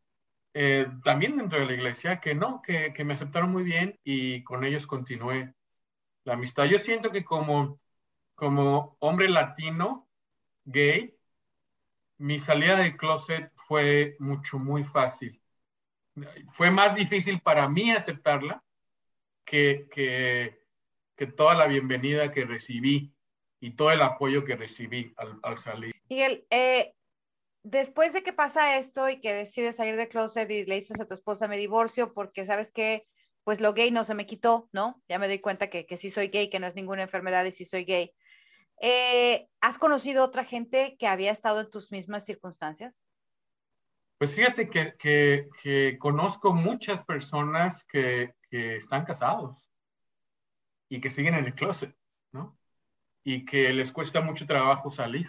eh, 0.55 0.87
también 1.03 1.37
dentro 1.37 1.61
de 1.61 1.67
la 1.67 1.73
iglesia 1.73 2.21
que 2.21 2.35
no, 2.35 2.61
que, 2.63 2.93
que, 2.93 3.05
me 3.05 3.15
aceptaron 3.15 3.51
muy 3.51 3.63
bien 3.63 3.99
y 4.05 4.43
con 4.45 4.65
ellos 4.65 4.87
continué 4.87 5.55
la 6.25 6.35
amistad. 6.35 6.65
Yo 6.65 6.79
siento 6.79 7.11
que 7.11 7.25
como, 7.25 7.79
como 8.35 8.97
hombre 9.01 9.29
latino, 9.29 10.09
gay, 10.65 11.17
mi 12.19 12.39
salida 12.39 12.77
del 12.77 12.97
closet 12.97 13.51
fue 13.55 14.17
mucho, 14.19 14.59
muy 14.59 14.85
fácil. 14.85 15.41
Fue 16.51 16.71
más 16.71 16.95
difícil 16.95 17.41
para 17.41 17.69
mí 17.69 17.91
aceptarla 17.91 18.63
que, 19.45 19.89
que, 19.91 20.61
que 21.17 21.27
toda 21.27 21.55
la 21.55 21.67
bienvenida 21.67 22.31
que 22.31 22.45
recibí 22.45 23.13
y 23.59 23.71
todo 23.71 23.91
el 23.91 24.03
apoyo 24.03 24.45
que 24.45 24.57
recibí 24.57 25.15
al, 25.17 25.41
al 25.43 25.59
salir. 25.59 25.95
Miguel, 26.09 26.45
eh, 26.51 26.95
después 27.63 28.13
de 28.13 28.23
que 28.23 28.33
pasa 28.33 28.79
esto 28.79 29.09
y 29.09 29.21
que 29.21 29.33
decides 29.33 29.77
salir 29.77 29.97
de 29.97 30.09
closet 30.09 30.51
y 30.51 30.65
le 30.67 30.77
dices 30.77 31.01
a 31.01 31.07
tu 31.07 31.15
esposa, 31.15 31.49
me 31.49 31.57
divorcio 31.57 32.13
porque 32.13 32.45
sabes 32.45 32.73
que 32.73 33.07
pues 33.45 33.61
lo 33.61 33.73
gay 33.75 33.91
no 33.91 34.05
se 34.05 34.15
me 34.15 34.27
quitó, 34.27 34.69
¿no? 34.73 35.03
Ya 35.09 35.19
me 35.19 35.27
doy 35.27 35.41
cuenta 35.41 35.69
que, 35.69 35.85
que 35.87 35.97
sí 35.97 36.11
soy 36.11 36.29
gay, 36.29 36.49
que 36.49 36.61
no 36.61 36.67
es 36.67 36.75
ninguna 36.75 37.03
enfermedad 37.03 37.45
y 37.45 37.51
sí 37.51 37.65
soy 37.65 37.85
gay. 37.85 38.13
Eh, 38.81 39.49
¿Has 39.61 39.79
conocido 39.79 40.25
otra 40.25 40.45
gente 40.45 40.97
que 40.99 41.07
había 41.07 41.31
estado 41.31 41.61
en 41.61 41.71
tus 41.71 41.91
mismas 41.93 42.25
circunstancias? 42.25 43.03
Pues 44.19 44.35
fíjate 44.37 44.71
que, 44.71 44.95
que, 44.97 45.49
que 45.63 45.99
conozco 45.99 46.53
muchas 46.53 47.05
personas 47.05 47.85
que, 47.85 48.35
que 48.49 48.77
están 48.77 49.05
casados 49.05 49.73
y 50.89 51.01
que 51.01 51.11
siguen 51.11 51.35
en 51.35 51.47
el 51.47 51.55
closet, 51.55 51.97
¿no? 52.33 52.57
Y 53.25 53.45
que 53.45 53.73
les 53.73 53.91
cuesta 53.91 54.21
mucho 54.21 54.47
trabajo 54.47 54.91
salir. 54.91 55.29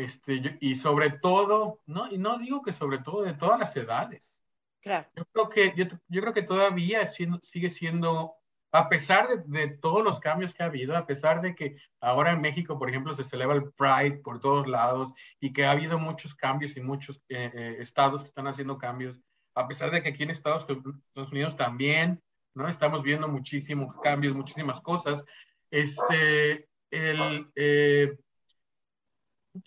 Este, 0.00 0.40
yo, 0.40 0.50
y 0.60 0.76
sobre 0.76 1.10
todo, 1.10 1.82
¿no? 1.84 2.10
Y 2.10 2.16
no 2.16 2.38
digo 2.38 2.62
que 2.62 2.72
sobre 2.72 3.00
todo 3.00 3.20
de 3.20 3.34
todas 3.34 3.60
las 3.60 3.76
edades. 3.76 4.40
Claro. 4.80 5.06
Yo 5.14 5.26
creo 5.26 5.48
que, 5.50 5.74
yo, 5.76 5.84
yo 6.08 6.22
creo 6.22 6.32
que 6.32 6.42
todavía 6.42 7.04
siendo, 7.04 7.38
sigue 7.42 7.68
siendo, 7.68 8.32
a 8.72 8.88
pesar 8.88 9.28
de, 9.28 9.42
de, 9.44 9.76
todos 9.76 10.02
los 10.02 10.18
cambios 10.18 10.54
que 10.54 10.62
ha 10.62 10.66
habido, 10.66 10.96
a 10.96 11.06
pesar 11.06 11.42
de 11.42 11.54
que 11.54 11.76
ahora 12.00 12.32
en 12.32 12.40
México, 12.40 12.78
por 12.78 12.88
ejemplo, 12.88 13.14
se 13.14 13.24
celebra 13.24 13.56
el 13.56 13.72
Pride 13.74 14.22
por 14.24 14.40
todos 14.40 14.66
lados 14.66 15.12
y 15.38 15.52
que 15.52 15.66
ha 15.66 15.72
habido 15.72 15.98
muchos 15.98 16.34
cambios 16.34 16.78
y 16.78 16.80
muchos 16.80 17.18
eh, 17.28 17.50
eh, 17.52 17.76
estados 17.80 18.22
que 18.22 18.28
están 18.28 18.46
haciendo 18.46 18.78
cambios, 18.78 19.20
a 19.54 19.68
pesar 19.68 19.90
de 19.90 20.02
que 20.02 20.08
aquí 20.08 20.22
en 20.22 20.30
Estados, 20.30 20.62
Estados 20.62 21.30
Unidos 21.30 21.56
también, 21.56 22.22
¿no? 22.54 22.68
Estamos 22.68 23.02
viendo 23.02 23.28
muchísimos 23.28 23.94
cambios, 24.02 24.34
muchísimas 24.34 24.80
cosas. 24.80 25.22
Este, 25.70 26.70
el... 26.90 27.52
Eh, 27.54 28.16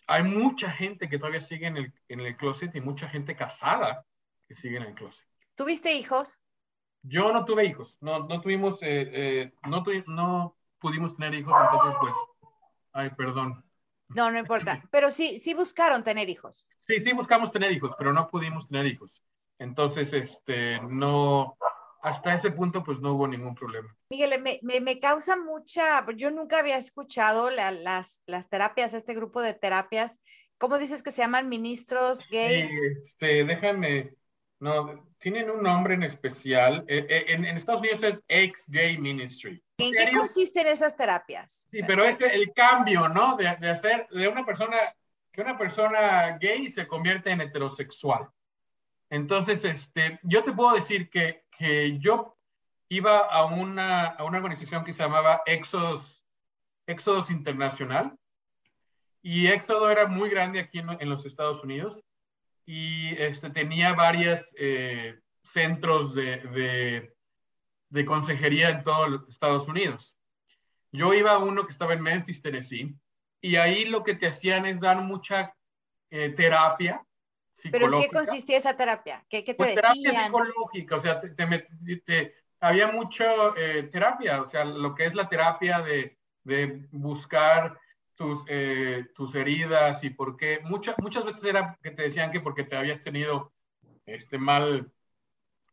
hay 0.08 0.24
mucha 0.24 0.70
gente 0.70 1.10
que 1.10 1.18
todavía 1.18 1.42
sigue 1.42 1.68
en 1.68 1.78
el, 1.78 1.94
en 2.08 2.20
el 2.20 2.36
closet 2.36 2.76
y 2.76 2.82
mucha 2.82 3.08
gente 3.08 3.36
casada 3.36 4.06
que 4.48 4.56
sigue 4.56 4.78
en 4.78 4.84
el 4.84 4.94
closet. 4.94 5.26
¿Tuviste 5.56 5.94
hijos? 5.94 6.40
Yo 7.02 7.34
no 7.34 7.44
tuve 7.44 7.66
hijos, 7.66 7.98
no, 8.00 8.20
no 8.28 8.40
tuvimos, 8.40 8.82
eh, 8.82 9.10
eh, 9.14 9.54
no, 9.68 9.84
tu, 9.84 9.92
no 10.08 10.58
pudimos 10.80 11.14
tener 11.16 11.34
hijos, 11.34 11.54
entonces 11.62 11.96
pues, 12.00 12.14
ay, 12.94 13.10
perdón. 13.12 13.64
No, 14.08 14.32
no 14.32 14.40
importa, 14.40 14.82
pero 14.92 15.12
sí, 15.12 15.38
sí 15.38 15.54
buscaron 15.54 16.04
tener 16.04 16.30
hijos. 16.30 16.68
Sí, 16.80 17.00
sí 17.00 17.12
buscamos 17.14 17.52
tener 17.52 17.72
hijos, 17.72 17.94
pero 17.98 18.14
no 18.14 18.30
pudimos 18.30 18.68
tener 18.70 18.86
hijos. 18.86 19.22
Entonces, 19.60 20.14
este, 20.14 20.80
no, 20.82 21.58
hasta 22.04 22.34
ese 22.34 22.52
punto 22.52 22.84
pues 22.84 23.00
no 23.00 23.14
hubo 23.14 23.28
ningún 23.28 23.56
problema. 23.56 23.96
Miguel, 24.10 24.42
me, 24.42 24.60
me, 24.62 24.82
me 24.82 25.00
causa 25.00 25.38
mucha, 25.38 26.06
yo 26.16 26.30
nunca 26.32 26.60
había 26.60 26.78
escuchado 26.78 27.50
la, 27.50 27.72
las, 27.72 28.22
las 28.28 28.50
terapias, 28.50 28.94
este 28.94 29.16
grupo 29.16 29.42
de 29.42 29.54
terapias, 29.54 30.20
¿cómo 30.58 30.78
dices 30.78 31.02
que 31.02 31.12
se 31.12 31.22
llaman 31.22 31.48
ministros 31.48 32.28
gays? 32.30 32.70
Este, 32.92 33.46
déjame, 33.46 34.18
no, 34.60 35.08
tienen 35.18 35.50
un 35.50 35.64
nombre 35.64 35.94
en 35.94 36.04
especial, 36.04 36.84
eh, 36.90 37.08
eh, 37.10 37.26
en, 37.30 37.46
en, 37.46 37.56
Estados 37.56 37.80
Unidos 37.80 38.04
es 38.04 38.22
ex-gay 38.28 38.98
ministry. 38.98 39.64
¿En 39.78 39.94
qué 39.94 40.12
consisten 40.14 40.68
esas 40.68 40.98
terapias? 40.98 41.66
Sí, 41.72 41.80
pero 41.88 42.04
es 42.04 42.20
el 42.20 42.52
cambio, 42.54 43.08
¿no? 43.08 43.38
De, 43.38 43.46
de 43.62 43.70
hacer 43.70 44.10
de 44.10 44.28
una 44.28 44.46
persona, 44.46 44.78
que 45.32 45.42
una 45.42 45.58
persona 45.58 46.38
gay 46.38 46.70
se 46.70 46.86
convierte 46.86 47.32
en 47.32 47.40
heterosexual. 47.40 48.28
Entonces, 49.10 49.64
este, 49.64 50.20
yo 50.24 50.44
te 50.44 50.52
puedo 50.52 50.76
decir 50.76 51.10
que 51.10 51.43
que 51.58 51.98
yo 52.00 52.38
iba 52.90 53.20
a 53.20 53.46
una, 53.46 54.08
a 54.08 54.24
una 54.24 54.38
organización 54.38 54.84
que 54.84 54.94
se 54.94 55.04
llamaba 55.04 55.42
Éxodos, 55.46 56.26
Éxodos 56.86 57.30
Internacional 57.30 58.18
y 59.22 59.48
Éxodo 59.48 59.90
era 59.90 60.08
muy 60.08 60.30
grande 60.30 60.60
aquí 60.60 60.80
en, 60.80 61.10
los 61.10 61.26
Estados 61.26 61.64
Unidos 61.64 62.02
y 62.66 63.16
este, 63.16 63.50
tenía 63.50 63.94
varios 63.94 64.54
eh, 64.58 65.20
centros 65.42 66.14
de, 66.14 66.38
de, 66.38 67.14
de, 67.90 68.06
consejería 68.06 68.70
en 68.70 68.84
todos 68.84 69.10
los 69.10 69.30
Estados 69.30 69.68
Unidos. 69.68 70.16
Yo 70.92 71.14
iba 71.14 71.32
a 71.32 71.40
uno 71.40 71.66
que 71.66 71.72
estaba 71.72 71.94
en 71.94 72.02
Memphis, 72.02 72.42
Tennessee, 72.42 72.96
y 73.42 73.56
ahí 73.56 73.86
lo 73.86 74.04
que 74.04 74.16
te 74.16 74.28
hacían 74.28 74.66
es 74.66 74.82
dar 74.82 75.02
mucha 75.02 75.54
eh, 76.10 76.30
terapia 76.30 77.04
¿Pero 77.72 77.94
en 77.94 78.02
qué 78.02 78.10
consistía 78.10 78.58
esa 78.58 78.76
terapia? 78.76 79.24
¿Qué, 79.30 79.44
qué 79.44 79.54
te 79.54 79.58
pues 79.58 79.76
decían? 79.76 80.04
terapia 80.04 80.26
psicológica, 80.26 80.96
o 80.96 81.02
sea, 81.02 81.20
te, 81.22 81.30
te, 81.30 81.98
te, 82.06 82.36
había 82.60 82.88
mucho 82.88 83.56
eh, 83.58 83.84
terapia, 83.84 84.42
o 84.42 84.48
sea, 84.48 84.66
lo 84.66 84.96
que 84.96 85.06
es 85.06 85.14
la 85.14 85.28
terapia 85.28 85.82
de, 85.82 86.18
de 86.44 86.88
buscar 86.92 87.80
tus, 88.16 88.44
eh, 88.48 89.06
tus 89.16 89.36
heridas 89.36 90.04
y 90.04 90.10
por 90.10 90.38
qué. 90.38 90.62
Mucha, 90.64 90.96
muchas 91.00 91.26
veces 91.26 91.44
era 91.44 91.78
que 91.82 91.92
te 91.92 92.04
decían 92.04 92.32
que 92.32 92.40
porque 92.40 92.64
te 92.64 92.76
habías 92.76 93.02
tenido 93.02 93.52
este, 94.06 94.38
mal, 94.38 94.92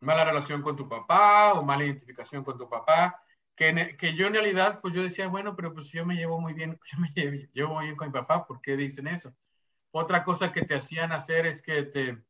mala 0.01 0.25
relación 0.25 0.63
con 0.63 0.77
tu 0.77 0.89
papá 0.89 1.55
o 1.55 1.63
mala 1.63 1.85
identificación 1.85 2.45
con 2.45 2.59
tu 2.59 2.69
papá. 2.69 3.23
Que, 3.55 3.97
que 3.99 4.15
yo 4.15 4.27
en 4.27 4.33
realidad, 4.33 4.81
pues 4.81 4.95
yo 4.95 5.03
decía, 5.03 5.29
bueno, 5.29 5.55
pero 5.55 5.75
pues 5.75 5.89
yo 5.89 6.07
me 6.07 6.15
llevo 6.15 6.41
muy 6.41 6.55
bien, 6.55 6.79
yo 6.93 6.99
me 6.99 7.13
llevo, 7.15 7.37
llevo 7.53 7.75
muy 7.75 7.85
bien 7.85 7.97
con 7.97 8.09
mi 8.09 8.13
papá, 8.13 8.47
¿por 8.47 8.61
qué 8.61 8.77
dicen 8.77 9.07
eso? 9.07 9.35
Otra 9.93 10.25
cosa 10.25 10.53
que 10.53 10.63
te 10.63 10.75
hacían 10.75 11.13
hacer 11.13 11.47
es 11.47 11.63
que 11.63 11.83
te 11.83 12.23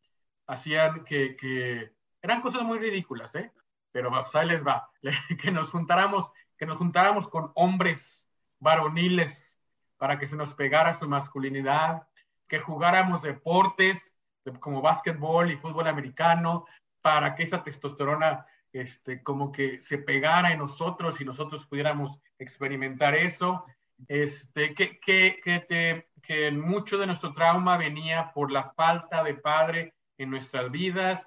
hacían 0.47 1.05
que, 1.05 1.93
eran 2.23 2.40
cosas 2.40 2.62
muy 2.62 2.79
ridículas, 2.79 3.35
¿eh? 3.35 3.52
Pero 3.93 4.11
pues 4.11 4.35
ahí 4.35 4.49
les 4.49 4.67
va, 4.67 4.90
que 5.43 5.50
nos 5.50 5.71
juntáramos, 5.71 6.31
que 6.57 6.67
nos 6.67 6.79
juntáramos 6.79 7.29
con 7.29 7.50
hombres 7.55 8.29
varoniles 8.59 9.59
para 9.97 10.19
que 10.19 10.26
se 10.26 10.37
nos 10.37 10.55
pegara 10.55 10.95
su 10.95 11.09
masculinidad, 11.09 12.07
que 12.47 12.59
jugáramos 12.59 13.23
deportes 13.23 14.14
como 14.59 14.81
básquetbol 14.81 15.50
y 15.50 15.57
fútbol 15.57 15.87
americano 15.87 16.67
para 17.02 17.35
que 17.35 17.43
esa 17.43 17.62
testosterona 17.62 18.47
este, 18.73 19.23
como 19.23 19.52
que 19.52 19.83
se 19.83 19.99
pegara 19.99 20.52
en 20.52 20.59
nosotros 20.59 21.21
y 21.21 21.25
nosotros 21.25 21.67
pudiéramos 21.67 22.19
experimentar 22.38 23.14
eso, 23.14 23.64
este, 24.09 24.75
que, 24.75 24.99
que, 25.00 25.40
que, 25.42 25.61
te, 25.61 26.09
que 26.23 26.50
mucho 26.50 26.99
de 26.99 27.07
nuestro 27.07 27.33
trauma 27.33 27.76
venía 27.76 28.33
por 28.33 28.50
la 28.50 28.73
falta 28.73 29.23
de 29.23 29.35
padre 29.35 29.95
en 30.19 30.30
nuestras 30.30 30.71
vidas 30.71 31.26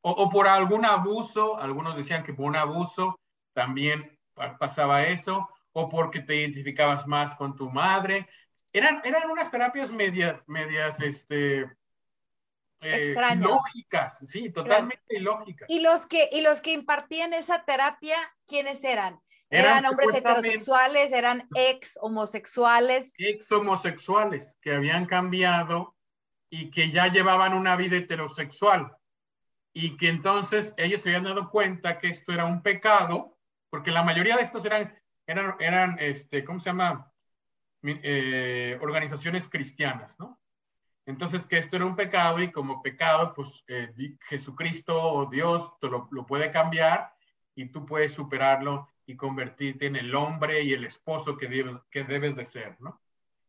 o, 0.00 0.10
o 0.10 0.28
por 0.28 0.46
algún 0.46 0.84
abuso, 0.84 1.58
algunos 1.58 1.96
decían 1.96 2.22
que 2.22 2.32
por 2.32 2.46
un 2.46 2.56
abuso 2.56 3.18
también 3.52 4.16
pasaba 4.58 5.04
eso, 5.04 5.48
o 5.72 5.88
porque 5.88 6.20
te 6.20 6.36
identificabas 6.36 7.06
más 7.06 7.34
con 7.34 7.56
tu 7.56 7.70
madre. 7.70 8.28
Eran, 8.72 9.00
eran 9.04 9.30
unas 9.30 9.50
terapias 9.50 9.90
medias, 9.90 10.42
medias, 10.46 11.00
este, 11.00 11.70
eh, 12.80 13.14
lógicas, 13.36 14.18
sí, 14.26 14.50
totalmente 14.50 15.20
lógicas. 15.20 15.68
¿Y 15.68 15.80
los, 15.80 16.06
que, 16.06 16.28
y 16.32 16.42
los 16.42 16.60
que 16.60 16.72
impartían 16.72 17.32
esa 17.34 17.64
terapia, 17.64 18.16
¿quiénes 18.46 18.84
eran? 18.84 19.20
¿Eran, 19.50 19.86
hombres 19.86 20.14
heterosexuales? 20.14 21.12
¿Eran 21.12 21.48
ex 21.54 21.98
homosexuales? 22.00 23.14
Ex 23.16 23.50
homosexuales 23.52 24.56
que 24.60 24.74
habían 24.74 25.06
cambiado 25.06 25.94
y 26.50 26.70
que 26.70 26.90
ya 26.90 27.06
llevaban 27.08 27.54
una 27.54 27.76
vida 27.76 27.96
heterosexual 27.96 28.96
y 29.72 29.96
que 29.96 30.08
entonces 30.08 30.74
ellos 30.78 31.02
se 31.02 31.10
habían 31.10 31.24
dado 31.24 31.50
cuenta 31.50 31.98
que 31.98 32.08
esto 32.08 32.32
era 32.32 32.46
un 32.46 32.62
pecado, 32.62 33.38
porque 33.68 33.90
la 33.90 34.02
mayoría 34.02 34.36
de 34.36 34.42
estos 34.42 34.64
eran, 34.64 34.98
eran, 35.26 35.54
eran 35.60 35.98
este, 36.00 36.44
¿cómo 36.44 36.60
se 36.60 36.70
llama? 36.70 37.12
Eh, 37.82 38.78
organizaciones 38.80 39.48
cristianas, 39.48 40.18
¿no? 40.18 40.40
Entonces, 41.04 41.46
que 41.46 41.58
esto 41.58 41.76
era 41.76 41.84
un 41.84 41.94
pecado 41.94 42.40
y 42.40 42.50
como 42.50 42.82
pecado, 42.82 43.32
pues 43.32 43.62
eh, 43.68 43.92
Jesucristo 44.22 45.00
o 45.00 45.26
Dios 45.26 45.72
te 45.78 45.88
lo, 45.88 46.08
lo, 46.10 46.26
puede 46.26 46.50
cambiar 46.50 47.14
y 47.54 47.66
tú 47.66 47.86
puedes 47.86 48.12
superarlo 48.12 48.88
y 49.06 49.16
convertirte 49.16 49.86
en 49.86 49.96
el 49.96 50.14
hombre 50.14 50.62
y 50.62 50.72
el 50.72 50.84
esposo 50.84 51.36
que 51.36 51.46
debes, 51.46 51.76
que 51.90 52.04
debes 52.04 52.36
de 52.36 52.44
ser, 52.44 52.76
¿no? 52.80 53.00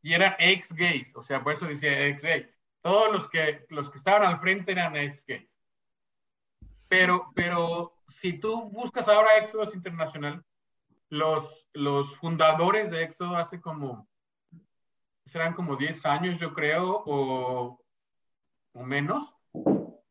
Y 0.01 0.13
eran 0.13 0.35
ex 0.39 0.73
gays, 0.73 1.15
o 1.15 1.23
sea, 1.23 1.43
por 1.43 1.53
eso 1.53 1.65
decía 1.65 2.07
ex 2.07 2.21
gay. 2.21 2.49
Todos 2.81 3.11
los 3.11 3.27
que, 3.27 3.65
los 3.69 3.89
que 3.89 3.97
estaban 3.97 4.23
al 4.23 4.39
frente 4.39 4.71
eran 4.71 4.95
ex 4.95 5.25
gays. 5.25 5.57
Pero, 6.87 7.31
pero 7.35 7.97
si 8.07 8.33
tú 8.33 8.69
buscas 8.69 9.07
ahora 9.07 9.37
Éxodos 9.37 9.73
Internacional, 9.73 10.45
los, 11.09 11.67
los 11.73 12.15
fundadores 12.17 12.91
de 12.91 13.03
Éxodo 13.03 13.35
hace 13.35 13.59
como 13.59 14.07
serán 15.25 15.53
como 15.53 15.75
10 15.75 16.05
años, 16.05 16.39
yo 16.39 16.53
creo, 16.53 17.03
o, 17.05 17.83
o 18.73 18.83
menos, 18.83 19.35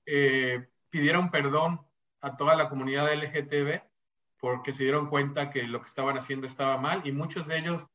eh, 0.04 0.68
pidieron 0.90 1.30
perdón 1.30 1.80
a 2.20 2.36
toda 2.36 2.54
la 2.54 2.68
comunidad 2.68 3.12
LGTB 3.12 3.80
porque 4.38 4.72
se 4.72 4.82
dieron 4.82 5.08
cuenta 5.08 5.50
que 5.50 5.64
lo 5.64 5.80
que 5.80 5.88
estaban 5.88 6.16
haciendo 6.16 6.46
estaba 6.46 6.78
mal 6.78 7.02
y 7.04 7.12
muchos 7.12 7.46
de 7.46 7.58
ellos 7.58 7.86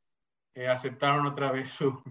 eh, 0.56 0.68
aceptaron 0.68 1.26
otra 1.26 1.52
vez 1.52 1.70
su, 1.70 2.02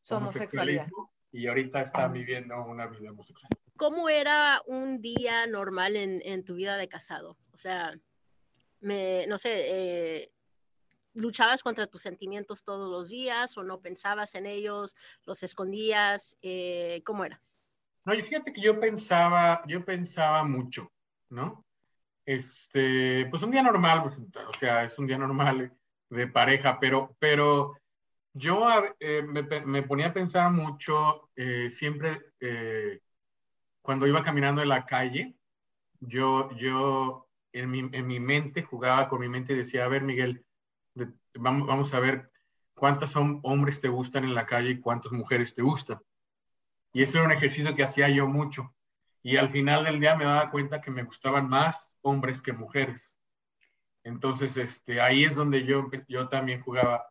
su 0.00 0.14
homosexualidad 0.14 0.88
y 1.32 1.46
ahorita 1.48 1.82
están 1.82 2.12
viviendo 2.12 2.54
una 2.64 2.86
vida 2.86 3.10
homosexual. 3.10 3.50
¿Cómo 3.76 4.08
era 4.08 4.62
un 4.66 5.02
día 5.02 5.46
normal 5.48 5.96
en, 5.96 6.22
en 6.24 6.44
tu 6.44 6.54
vida 6.54 6.76
de 6.76 6.88
casado? 6.88 7.36
O 7.52 7.56
sea, 7.56 7.98
me, 8.80 9.26
no 9.26 9.38
sé, 9.38 9.50
eh, 9.54 10.32
luchabas 11.14 11.62
contra 11.62 11.86
tus 11.86 12.02
sentimientos 12.02 12.62
todos 12.62 12.90
los 12.90 13.08
días 13.08 13.56
o 13.56 13.62
no 13.62 13.80
pensabas 13.80 14.34
en 14.34 14.46
ellos, 14.46 14.96
los 15.24 15.42
escondías? 15.42 16.36
Eh, 16.42 17.02
¿Cómo 17.04 17.24
era? 17.24 17.40
No, 18.04 18.12
fíjate 18.12 18.52
que 18.52 18.60
yo 18.60 18.78
pensaba, 18.78 19.62
yo 19.66 19.84
pensaba 19.84 20.44
mucho, 20.44 20.92
¿no? 21.30 21.64
Este, 22.26 23.26
pues 23.26 23.42
un 23.42 23.50
día 23.50 23.62
normal, 23.62 24.02
pues, 24.02 24.18
o 24.18 24.58
sea, 24.58 24.84
es 24.84 24.98
un 24.98 25.06
día 25.06 25.18
normal 25.18 25.72
de 26.08 26.26
pareja, 26.28 26.78
pero, 26.80 27.16
pero 27.18 27.76
yo 28.32 28.66
eh, 28.98 29.22
me, 29.22 29.42
me, 29.42 29.82
ponía 29.82 30.08
a 30.08 30.12
pensar 30.12 30.50
mucho 30.50 31.30
eh, 31.36 31.68
siempre 31.70 32.32
eh, 32.40 33.00
cuando 33.82 34.06
iba 34.06 34.22
caminando 34.22 34.62
en 34.62 34.68
la 34.68 34.86
calle, 34.86 35.36
yo, 36.00 36.50
yo 36.56 37.28
en 37.52 37.70
mi, 37.70 37.80
en 37.92 38.06
mi 38.06 38.20
mente 38.20 38.62
jugaba 38.62 39.08
con 39.08 39.20
mi 39.20 39.28
mente 39.28 39.52
y 39.52 39.56
decía, 39.56 39.84
a 39.84 39.88
ver, 39.88 40.02
Miguel, 40.02 40.44
vamos, 41.34 41.68
vamos 41.68 41.94
a 41.94 42.00
ver 42.00 42.30
cuántos 42.74 43.14
hombres 43.16 43.80
te 43.80 43.88
gustan 43.88 44.24
en 44.24 44.34
la 44.34 44.46
calle 44.46 44.70
y 44.70 44.80
cuántas 44.80 45.12
mujeres 45.12 45.54
te 45.54 45.62
gustan. 45.62 46.00
Y 46.92 47.02
eso 47.02 47.18
era 47.18 47.26
un 47.26 47.32
ejercicio 47.32 47.74
que 47.74 47.82
hacía 47.82 48.08
yo 48.08 48.26
mucho. 48.26 48.74
Y 49.22 49.36
al 49.36 49.48
final 49.48 49.84
del 49.84 50.00
día 50.00 50.16
me 50.16 50.24
daba 50.24 50.50
cuenta 50.50 50.80
que 50.80 50.90
me 50.90 51.02
gustaban 51.02 51.48
más 51.48 51.93
hombres 52.04 52.40
que 52.40 52.52
mujeres. 52.52 53.20
Entonces, 54.04 54.56
este, 54.56 55.00
ahí 55.00 55.24
es 55.24 55.34
donde 55.34 55.64
yo, 55.64 55.90
yo 56.08 56.28
también 56.28 56.62
jugaba, 56.62 57.08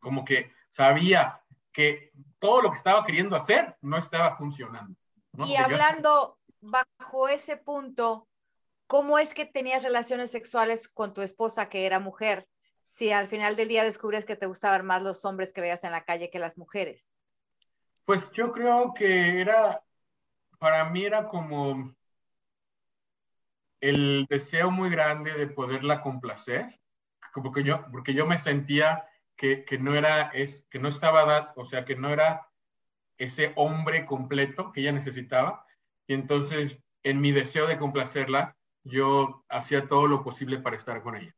como 0.00 0.24
que 0.24 0.50
sabía 0.70 1.40
que 1.72 2.10
todo 2.38 2.62
lo 2.62 2.70
que 2.70 2.76
estaba 2.76 3.04
queriendo 3.04 3.36
hacer 3.36 3.76
no 3.80 3.96
estaba 3.96 4.36
funcionando. 4.36 4.96
Y 5.46 5.56
hablando 5.56 6.38
bajo 6.60 7.28
ese 7.28 7.56
punto, 7.56 8.28
¿cómo 8.86 9.18
es 9.18 9.34
que 9.34 9.44
tenías 9.44 9.82
relaciones 9.82 10.30
sexuales 10.30 10.88
con 10.88 11.14
tu 11.14 11.22
esposa 11.22 11.68
que 11.68 11.86
era 11.86 12.00
mujer? 12.00 12.48
si 12.82 13.12
al 13.12 13.28
final 13.28 13.56
del 13.56 13.68
día 13.68 13.84
descubres 13.84 14.24
que 14.24 14.36
te 14.36 14.46
gustaban 14.46 14.84
más 14.84 15.02
los 15.02 15.24
hombres 15.24 15.52
que 15.52 15.60
veas 15.60 15.84
en 15.84 15.92
la 15.92 16.04
calle 16.04 16.30
que 16.30 16.38
las 16.38 16.58
mujeres? 16.58 17.08
Pues 18.04 18.30
yo 18.32 18.52
creo 18.52 18.92
que 18.92 19.40
era, 19.40 19.82
para 20.58 20.90
mí 20.90 21.04
era 21.04 21.28
como 21.28 21.94
el 23.82 24.26
deseo 24.30 24.70
muy 24.70 24.88
grande 24.88 25.34
de 25.34 25.46
poderla 25.46 26.00
complacer, 26.00 26.80
porque 27.34 27.62
yo, 27.62 27.84
porque 27.92 28.14
yo 28.14 28.26
me 28.26 28.38
sentía 28.38 29.06
que, 29.36 29.66
que 29.66 29.78
no 29.78 29.94
era, 29.94 30.30
es, 30.30 30.64
que 30.70 30.78
no 30.78 30.88
estaba, 30.88 31.52
o 31.56 31.64
sea, 31.64 31.84
que 31.84 31.96
no 31.96 32.08
era 32.08 32.48
ese 33.18 33.52
hombre 33.56 34.06
completo 34.06 34.72
que 34.72 34.80
ella 34.80 34.92
necesitaba. 34.92 35.66
Y 36.06 36.14
entonces, 36.14 36.78
en 37.02 37.20
mi 37.20 37.32
deseo 37.32 37.66
de 37.66 37.78
complacerla, 37.78 38.56
yo 38.82 39.44
hacía 39.50 39.86
todo 39.86 40.06
lo 40.06 40.24
posible 40.24 40.58
para 40.58 40.76
estar 40.76 41.02
con 41.02 41.16
ella 41.16 41.34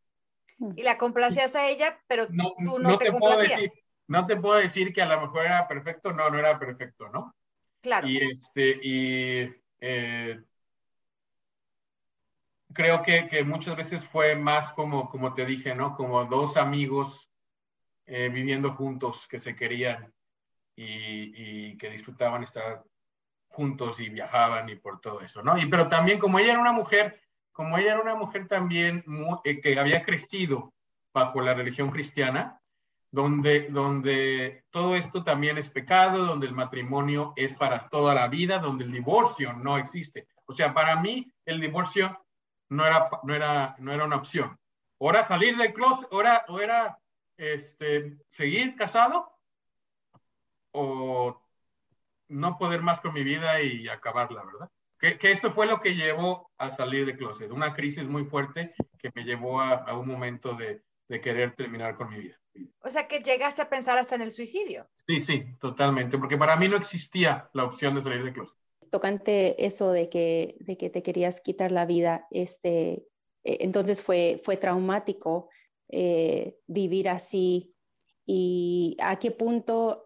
y 0.76 0.82
la 0.82 0.98
complacías 0.98 1.54
a 1.54 1.68
ella, 1.68 2.00
pero 2.06 2.26
no, 2.30 2.54
tú 2.58 2.78
no, 2.78 2.98
te, 2.98 3.10
complacías. 3.10 3.72
no 4.06 4.26
te 4.26 4.36
puedo 4.36 4.56
decir 4.56 4.92
que 4.92 5.02
a 5.02 5.06
lo 5.06 5.20
mejor 5.20 5.44
era 5.44 5.66
perfecto, 5.66 6.12
no, 6.12 6.30
no 6.30 6.38
era 6.38 6.58
perfecto, 6.58 7.08
¿no? 7.08 7.34
Claro. 7.80 8.06
Y 8.06 8.18
este, 8.18 8.78
y 8.82 9.54
eh, 9.80 10.40
creo 12.74 13.02
que, 13.02 13.28
que, 13.28 13.44
muchas 13.44 13.76
veces 13.76 14.04
fue 14.04 14.36
más 14.36 14.72
como, 14.72 15.08
como 15.08 15.34
te 15.34 15.46
dije, 15.46 15.74
¿no? 15.74 15.94
Como 15.94 16.24
dos 16.24 16.56
amigos 16.56 17.30
eh, 18.06 18.28
viviendo 18.28 18.72
juntos 18.72 19.26
que 19.26 19.40
se 19.40 19.56
querían 19.56 20.12
y, 20.76 21.70
y, 21.70 21.78
que 21.78 21.88
disfrutaban 21.90 22.42
estar 22.42 22.84
juntos 23.48 24.00
y 24.00 24.08
viajaban 24.10 24.68
y 24.68 24.76
por 24.76 25.00
todo 25.00 25.20
eso, 25.20 25.42
¿no? 25.42 25.56
Y 25.56 25.66
pero 25.66 25.88
también 25.88 26.18
como 26.18 26.38
ella 26.38 26.52
era 26.52 26.60
una 26.60 26.72
mujer 26.72 27.20
como 27.54 27.78
ella 27.78 27.92
era 27.92 28.02
una 28.02 28.16
mujer 28.16 28.48
también 28.48 29.04
eh, 29.44 29.60
que 29.60 29.78
había 29.78 30.02
crecido 30.02 30.74
bajo 31.14 31.40
la 31.40 31.54
religión 31.54 31.88
cristiana, 31.90 32.60
donde, 33.12 33.68
donde 33.68 34.64
todo 34.70 34.96
esto 34.96 35.22
también 35.22 35.56
es 35.56 35.70
pecado, 35.70 36.26
donde 36.26 36.48
el 36.48 36.52
matrimonio 36.52 37.32
es 37.36 37.54
para 37.54 37.78
toda 37.78 38.12
la 38.12 38.26
vida, 38.26 38.58
donde 38.58 38.84
el 38.84 38.90
divorcio 38.90 39.52
no 39.52 39.78
existe. 39.78 40.26
O 40.46 40.52
sea, 40.52 40.74
para 40.74 41.00
mí 41.00 41.32
el 41.46 41.60
divorcio 41.60 42.26
no 42.68 42.86
era, 42.86 43.08
no 43.22 43.34
era, 43.34 43.76
no 43.78 43.92
era 43.92 44.04
una 44.04 44.16
opción. 44.16 44.58
O 44.98 45.10
era 45.10 45.24
salir 45.24 45.56
del 45.56 45.72
closet, 45.72 46.08
o 46.10 46.20
era, 46.20 46.44
o 46.48 46.60
era 46.60 46.98
este, 47.36 48.16
seguir 48.28 48.74
casado, 48.76 49.34
o 50.72 51.40
no 52.28 52.58
poder 52.58 52.82
más 52.82 53.00
con 53.00 53.14
mi 53.14 53.22
vida 53.22 53.60
y 53.60 53.88
acabarla, 53.88 54.44
¿verdad? 54.44 54.70
Que, 54.98 55.18
que, 55.18 55.32
eso 55.32 55.52
fue 55.52 55.66
lo 55.66 55.80
que 55.80 55.94
llevó 55.94 56.50
a 56.56 56.70
salir 56.70 57.04
de 57.04 57.16
closet, 57.16 57.50
una 57.50 57.74
crisis 57.74 58.04
muy 58.04 58.24
fuerte 58.24 58.74
que 58.98 59.10
me 59.14 59.24
llevó 59.24 59.60
a, 59.60 59.74
a 59.74 59.98
un 59.98 60.08
momento 60.08 60.54
de, 60.54 60.82
de, 61.08 61.20
querer 61.20 61.54
terminar 61.54 61.96
con 61.96 62.08
mi 62.10 62.18
vida. 62.18 62.40
O 62.80 62.90
sea, 62.90 63.06
que 63.06 63.20
llegaste 63.20 63.60
a 63.60 63.68
pensar 63.68 63.98
hasta 63.98 64.14
en 64.14 64.22
el 64.22 64.32
suicidio. 64.32 64.88
Sí, 65.06 65.20
sí, 65.20 65.44
totalmente, 65.60 66.16
porque 66.16 66.38
para 66.38 66.56
mí 66.56 66.68
no 66.68 66.76
existía 66.76 67.50
la 67.52 67.64
opción 67.64 67.94
de 67.94 68.02
salir 68.02 68.24
de 68.24 68.32
closet. 68.32 68.63
Tocante 68.94 69.66
eso 69.66 69.90
de 69.90 70.08
que, 70.08 70.54
de 70.60 70.76
que 70.76 70.88
te 70.88 71.02
querías 71.02 71.40
quitar 71.40 71.72
la 71.72 71.84
vida, 71.84 72.28
este, 72.30 73.04
e, 73.42 73.58
entonces 73.64 74.00
fue, 74.00 74.40
fue 74.44 74.56
traumático 74.56 75.50
eh, 75.88 76.60
vivir 76.68 77.08
así 77.08 77.74
y 78.24 78.96
a 79.00 79.18
qué 79.18 79.32
punto 79.32 80.04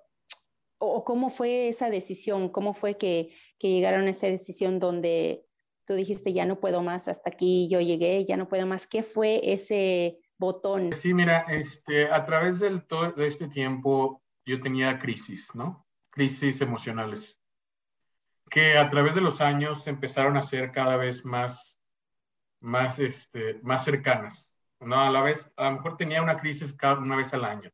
o 0.79 1.05
cómo 1.05 1.29
fue 1.29 1.69
esa 1.69 1.91
decisión, 1.91 2.49
cómo 2.49 2.73
fue 2.73 2.97
que, 2.97 3.29
que, 3.59 3.69
llegaron 3.69 4.07
a 4.07 4.11
esa 4.11 4.29
decisión 4.29 4.79
donde 4.79 5.45
tú 5.87 5.93
dijiste, 5.93 6.33
ya 6.33 6.47
no 6.47 6.59
puedo 6.59 6.81
más, 6.81 7.09
hasta 7.09 7.29
aquí 7.29 7.69
yo 7.69 7.83
llegué, 7.83 8.25
ya 8.25 8.39
no 8.39 8.49
puedo 8.49 8.67
más. 8.67 8.87
¿Qué 8.87 9.03
fue 9.03 9.53
ese 9.53 10.19
botón? 10.39 10.95
Sí, 10.95 11.13
mira, 11.13 11.45
este, 11.51 12.07
a 12.07 12.25
través 12.25 12.59
del, 12.59 12.87
todo, 12.87 13.13
de 13.13 13.27
este 13.27 13.49
tiempo 13.49 14.23
yo 14.47 14.59
tenía 14.61 14.99
crisis, 14.99 15.55
¿no? 15.55 15.87
Crisis 16.09 16.63
emocionales, 16.63 17.39
que 18.49 18.79
a 18.79 18.89
través 18.89 19.15
de 19.15 19.21
los 19.21 19.41
años 19.41 19.87
empezaron 19.87 20.37
a 20.37 20.43
ser 20.43 20.73
cada 20.73 20.97
vez 20.97 21.25
más 21.25 21.79
más, 22.61 22.99
este, 22.99 23.61
más 23.63 23.85
cercanas. 23.85 24.55
No, 24.81 25.01
a 25.01 25.11
la 25.11 25.23
vez, 25.23 25.51
a 25.57 25.65
lo 25.65 25.73
mejor 25.73 25.97
tenía 25.97 26.23
una 26.23 26.39
crisis 26.39 26.73
cada 26.73 26.99
una 26.99 27.17
vez 27.17 27.35
al 27.35 27.45
año, 27.45 27.71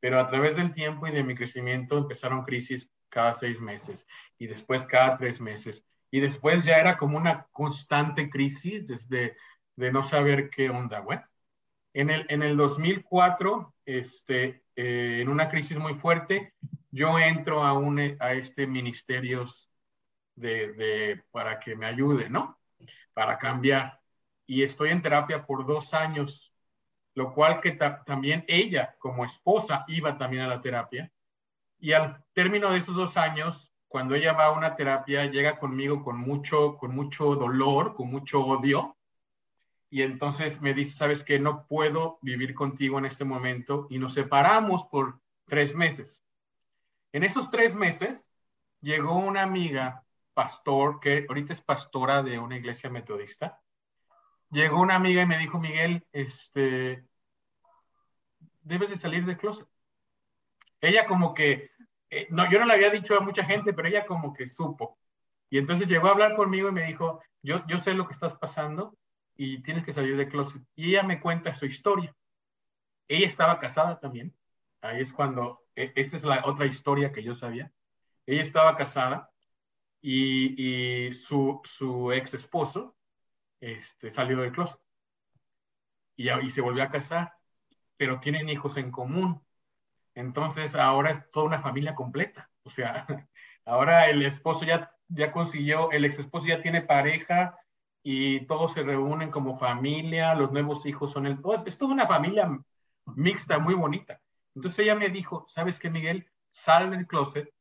pero 0.00 0.18
a 0.18 0.26
través 0.26 0.56
del 0.56 0.72
tiempo 0.72 1.06
y 1.06 1.12
de 1.12 1.22
mi 1.22 1.34
crecimiento 1.34 1.98
empezaron 1.98 2.44
crisis 2.44 2.90
cada 3.08 3.34
seis 3.34 3.60
meses 3.60 4.06
y 4.38 4.46
después 4.46 4.84
cada 4.86 5.14
tres 5.14 5.40
meses. 5.40 5.84
Y 6.10 6.20
después 6.20 6.64
ya 6.64 6.78
era 6.78 6.96
como 6.96 7.16
una 7.16 7.46
constante 7.52 8.28
crisis 8.28 8.86
desde 8.86 9.36
de 9.76 9.92
no 9.92 10.02
saber 10.02 10.50
qué 10.50 10.70
onda. 10.70 11.04
En 11.92 12.10
el, 12.10 12.26
en 12.28 12.42
el 12.42 12.56
2004, 12.56 13.74
este, 13.84 14.64
eh, 14.74 15.20
en 15.22 15.28
una 15.28 15.48
crisis 15.48 15.78
muy 15.78 15.94
fuerte, 15.94 16.54
yo 16.90 17.16
entro 17.18 17.64
a, 17.64 17.72
un, 17.72 18.00
a 18.18 18.32
este 18.32 18.66
ministerios 18.66 19.69
de, 20.40 21.22
para 21.30 21.60
que 21.60 21.76
me 21.76 21.86
ayude, 21.86 22.28
¿no? 22.28 22.58
Para 23.14 23.38
cambiar 23.38 24.00
y 24.50 24.64
estoy 24.64 24.90
en 24.90 25.00
terapia 25.00 25.46
por 25.46 25.64
dos 25.64 25.94
años, 25.94 26.52
lo 27.14 27.32
cual 27.32 27.60
que 27.60 27.70
también 27.70 28.44
ella 28.48 28.96
como 28.98 29.24
esposa 29.24 29.84
iba 29.86 30.16
también 30.16 30.42
a 30.42 30.48
la 30.48 30.60
terapia. 30.60 31.08
Y 31.78 31.92
al 31.92 32.24
término 32.32 32.72
de 32.72 32.78
esos 32.78 32.96
dos 32.96 33.16
años, 33.16 33.72
cuando 33.86 34.16
ella 34.16 34.32
va 34.32 34.46
a 34.46 34.50
una 34.50 34.74
terapia, 34.74 35.26
llega 35.26 35.56
conmigo 35.56 36.02
con 36.02 36.18
mucho, 36.18 36.76
con 36.78 36.92
mucho 36.96 37.36
dolor, 37.36 37.94
con 37.94 38.10
mucho 38.10 38.44
odio. 38.44 38.96
Y 39.88 40.02
entonces 40.02 40.60
me 40.60 40.74
dice, 40.74 40.98
sabes 40.98 41.22
que 41.22 41.38
no 41.38 41.68
puedo 41.68 42.18
vivir 42.20 42.52
contigo 42.52 42.98
en 42.98 43.04
este 43.04 43.24
momento 43.24 43.86
y 43.88 44.00
nos 44.00 44.14
separamos 44.14 44.82
por 44.86 45.20
tres 45.46 45.76
meses. 45.76 46.24
En 47.12 47.22
esos 47.22 47.50
tres 47.50 47.76
meses 47.76 48.20
llegó 48.80 49.16
una 49.16 49.42
amiga, 49.42 50.04
pastor, 50.34 51.00
que 51.00 51.26
ahorita 51.28 51.52
es 51.52 51.62
pastora 51.62 52.22
de 52.22 52.38
una 52.38 52.56
iglesia 52.56 52.90
metodista, 52.90 53.60
llegó 54.50 54.80
una 54.80 54.96
amiga 54.96 55.22
y 55.22 55.26
me 55.26 55.38
dijo, 55.38 55.58
Miguel, 55.58 56.06
este, 56.12 57.04
debes 58.62 58.90
de 58.90 58.98
salir 58.98 59.24
del 59.24 59.36
closet. 59.36 59.66
Ella 60.80 61.06
como 61.06 61.34
que, 61.34 61.70
eh, 62.10 62.26
no, 62.30 62.50
yo 62.50 62.58
no 62.58 62.66
le 62.66 62.74
había 62.74 62.90
dicho 62.90 63.16
a 63.16 63.20
mucha 63.20 63.44
gente, 63.44 63.72
pero 63.72 63.88
ella 63.88 64.06
como 64.06 64.32
que 64.32 64.46
supo. 64.46 64.98
Y 65.50 65.58
entonces 65.58 65.88
llegó 65.88 66.08
a 66.08 66.12
hablar 66.12 66.34
conmigo 66.34 66.68
y 66.68 66.72
me 66.72 66.86
dijo, 66.86 67.22
yo, 67.42 67.66
yo 67.66 67.78
sé 67.78 67.94
lo 67.94 68.06
que 68.06 68.12
estás 68.12 68.34
pasando 68.34 68.96
y 69.36 69.62
tienes 69.62 69.84
que 69.84 69.92
salir 69.92 70.16
del 70.16 70.28
closet. 70.28 70.62
Y 70.74 70.90
ella 70.90 71.02
me 71.02 71.20
cuenta 71.20 71.54
su 71.54 71.66
historia. 71.66 72.14
Ella 73.08 73.26
estaba 73.26 73.58
casada 73.58 73.98
también. 73.98 74.34
Ahí 74.80 75.00
es 75.00 75.12
cuando, 75.12 75.64
e, 75.74 75.92
esta 75.96 76.16
es 76.16 76.24
la 76.24 76.42
otra 76.46 76.66
historia 76.66 77.12
que 77.12 77.22
yo 77.22 77.34
sabía. 77.34 77.72
Ella 78.26 78.42
estaba 78.42 78.76
casada 78.76 79.30
y, 80.02 81.12
su, 81.14 81.60
su 81.64 82.12
ex 82.12 82.34
esposo 82.34 82.96
este, 83.60 84.10
salió 84.10 84.38
del 84.38 84.52
closet 84.52 84.80
y, 86.16 86.50
se 86.50 86.60
volvió 86.60 86.82
a 86.82 86.90
casar, 86.90 87.34
pero 87.96 88.20
tienen 88.20 88.48
hijos 88.48 88.76
en 88.76 88.90
común. 88.90 89.42
Entonces 90.14 90.76
ahora 90.76 91.10
es 91.10 91.30
toda 91.30 91.46
una 91.46 91.60
familia 91.60 91.94
completa. 91.94 92.50
O 92.62 92.70
sea, 92.70 93.06
ahora 93.64 94.08
el 94.08 94.22
esposo 94.22 94.64
ya, 94.64 94.94
ya 95.08 95.32
consiguió, 95.32 95.90
el 95.92 96.04
ex 96.04 96.18
esposo 96.18 96.46
ya 96.46 96.62
tiene 96.62 96.82
pareja 96.82 97.58
y 98.02 98.40
todos 98.46 98.74
se 98.74 98.82
reúnen 98.82 99.30
como 99.30 99.56
familia, 99.56 100.34
los 100.34 100.52
nuevos 100.52 100.84
hijos 100.86 101.12
son 101.12 101.26
el... 101.26 101.38
es 101.66 101.78
toda 101.78 101.92
una 101.92 102.06
familia 102.06 102.50
mixta, 103.06 103.58
muy 103.58 103.74
bonita. 103.74 104.20
Entonces 104.54 104.80
ella 104.80 104.94
me 104.94 105.08
dijo, 105.08 105.46
¿sabes 105.48 105.78
qué, 105.78 105.90
Miguel? 105.90 106.28
Sal 106.50 106.90
del 106.90 107.06
closet, 107.06 107.52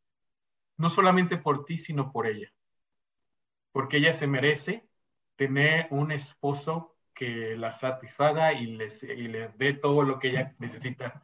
no 0.79 0.87
solamente 0.87 1.37
por 1.37 1.65
ti, 1.65 1.77
sino 1.77 2.11
por 2.11 2.25
ella. 2.25 2.51
Porque 3.73 3.97
ella 3.97 4.13
se 4.13 4.27
merece 4.27 4.87
tener 5.35 5.87
un 5.91 6.11
esposo 6.11 6.95
que 7.13 7.57
la 7.57 7.69
satisfaga 7.69 8.53
y 8.53 8.77
les, 8.77 9.03
y 9.03 9.27
les 9.27 9.55
dé 9.57 9.73
todo 9.73 10.03
lo 10.03 10.19
que 10.19 10.29
ella 10.29 10.55
necesita 10.57 11.21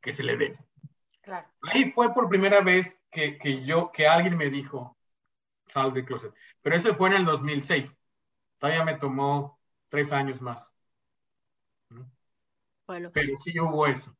que 0.00 0.14
se 0.14 0.22
le 0.22 0.36
dé. 0.36 0.58
Claro. 1.22 1.48
Ahí 1.62 1.90
fue 1.90 2.14
por 2.14 2.28
primera 2.28 2.60
vez 2.60 3.02
que, 3.10 3.36
que, 3.36 3.64
yo, 3.64 3.90
que 3.90 4.06
alguien 4.06 4.36
me 4.36 4.48
dijo, 4.48 4.96
sal 5.66 5.92
del 5.92 6.04
closet. 6.04 6.32
Pero 6.60 6.76
eso 6.76 6.94
fue 6.94 7.08
en 7.08 7.16
el 7.16 7.24
2006. 7.24 7.98
Todavía 8.58 8.84
me 8.84 8.94
tomó 8.94 9.58
tres 9.88 10.12
años 10.12 10.40
más. 10.40 10.72
Bueno. 12.86 13.10
Pero 13.12 13.36
sí 13.36 13.58
hubo 13.58 13.88
eso. 13.88 14.16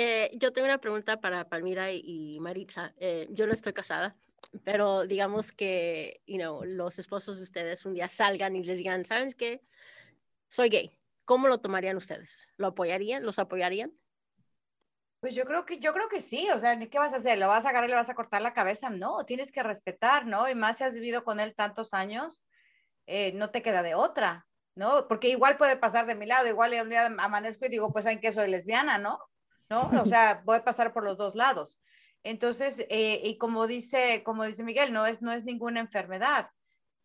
Eh, 0.00 0.30
yo 0.34 0.52
tengo 0.52 0.66
una 0.66 0.78
pregunta 0.78 1.20
para 1.20 1.48
Palmira 1.48 1.90
y, 1.90 2.38
Maritza. 2.38 2.94
Eh, 2.98 3.26
yo 3.30 3.48
no 3.48 3.52
estoy 3.52 3.72
casada, 3.72 4.16
pero 4.62 5.04
digamos 5.06 5.50
que, 5.50 6.22
you 6.24 6.36
know, 6.36 6.62
los 6.62 7.00
esposos 7.00 7.38
de 7.38 7.42
ustedes 7.42 7.84
un 7.84 7.94
día 7.94 8.08
salgan 8.08 8.54
y 8.54 8.62
les 8.62 8.78
digan, 8.78 9.04
¿saben 9.04 9.32
qué? 9.32 9.60
Soy 10.46 10.68
gay. 10.68 10.96
¿Cómo 11.24 11.48
lo 11.48 11.58
tomarían 11.58 11.96
ustedes? 11.96 12.46
¿Lo 12.58 12.68
apoyarían? 12.68 13.26
¿Los 13.26 13.40
apoyarían? 13.40 13.92
Pues 15.18 15.34
yo 15.34 15.44
creo 15.44 15.66
que 15.66 15.80
yo 15.80 15.92
creo 15.92 16.08
que 16.08 16.20
sí, 16.20 16.48
o 16.54 16.60
sea, 16.60 16.78
¿qué 16.78 16.98
vas 17.00 17.12
a 17.12 17.16
hacer? 17.16 17.36
¿Lo 17.36 17.48
vas 17.48 17.66
a 17.66 17.70
agarrar 17.70 17.88
y 17.88 17.90
le 17.90 17.98
vas 17.98 18.08
a 18.08 18.14
cortar 18.14 18.40
la 18.40 18.54
cabeza? 18.54 18.90
No, 18.90 19.26
tienes 19.26 19.50
que 19.50 19.64
respetar, 19.64 20.26
¿no? 20.26 20.48
Y 20.48 20.54
más 20.54 20.76
si 20.78 20.84
has 20.84 20.94
vivido 20.94 21.24
con 21.24 21.40
él 21.40 21.56
tantos 21.56 21.92
años, 21.92 22.40
eh, 23.06 23.32
no 23.32 23.50
te 23.50 23.62
queda 23.62 23.82
de 23.82 23.96
otra, 23.96 24.46
¿no? 24.76 25.08
Porque 25.08 25.28
igual 25.28 25.56
puede 25.56 25.76
pasar 25.76 26.06
de 26.06 26.14
mi 26.14 26.26
lado, 26.26 26.46
igual 26.46 26.72
un 26.80 26.90
día 26.90 27.06
amanezco 27.06 27.66
y 27.66 27.68
digo, 27.68 27.92
pues 27.92 28.04
saben 28.04 28.20
que 28.20 28.30
soy 28.30 28.48
lesbiana, 28.48 28.98
¿no? 28.98 29.18
¿No? 29.70 29.90
O 30.02 30.06
sea, 30.06 30.42
voy 30.44 30.56
a 30.56 30.64
pasar 30.64 30.92
por 30.92 31.04
los 31.04 31.16
dos 31.16 31.34
lados. 31.34 31.78
Entonces, 32.22 32.84
eh, 32.88 33.20
y 33.22 33.38
como 33.38 33.66
dice, 33.66 34.22
como 34.24 34.44
dice 34.44 34.62
Miguel, 34.62 34.92
no 34.92 35.06
es, 35.06 35.22
no 35.22 35.32
es 35.32 35.44
ninguna 35.44 35.80
enfermedad. 35.80 36.50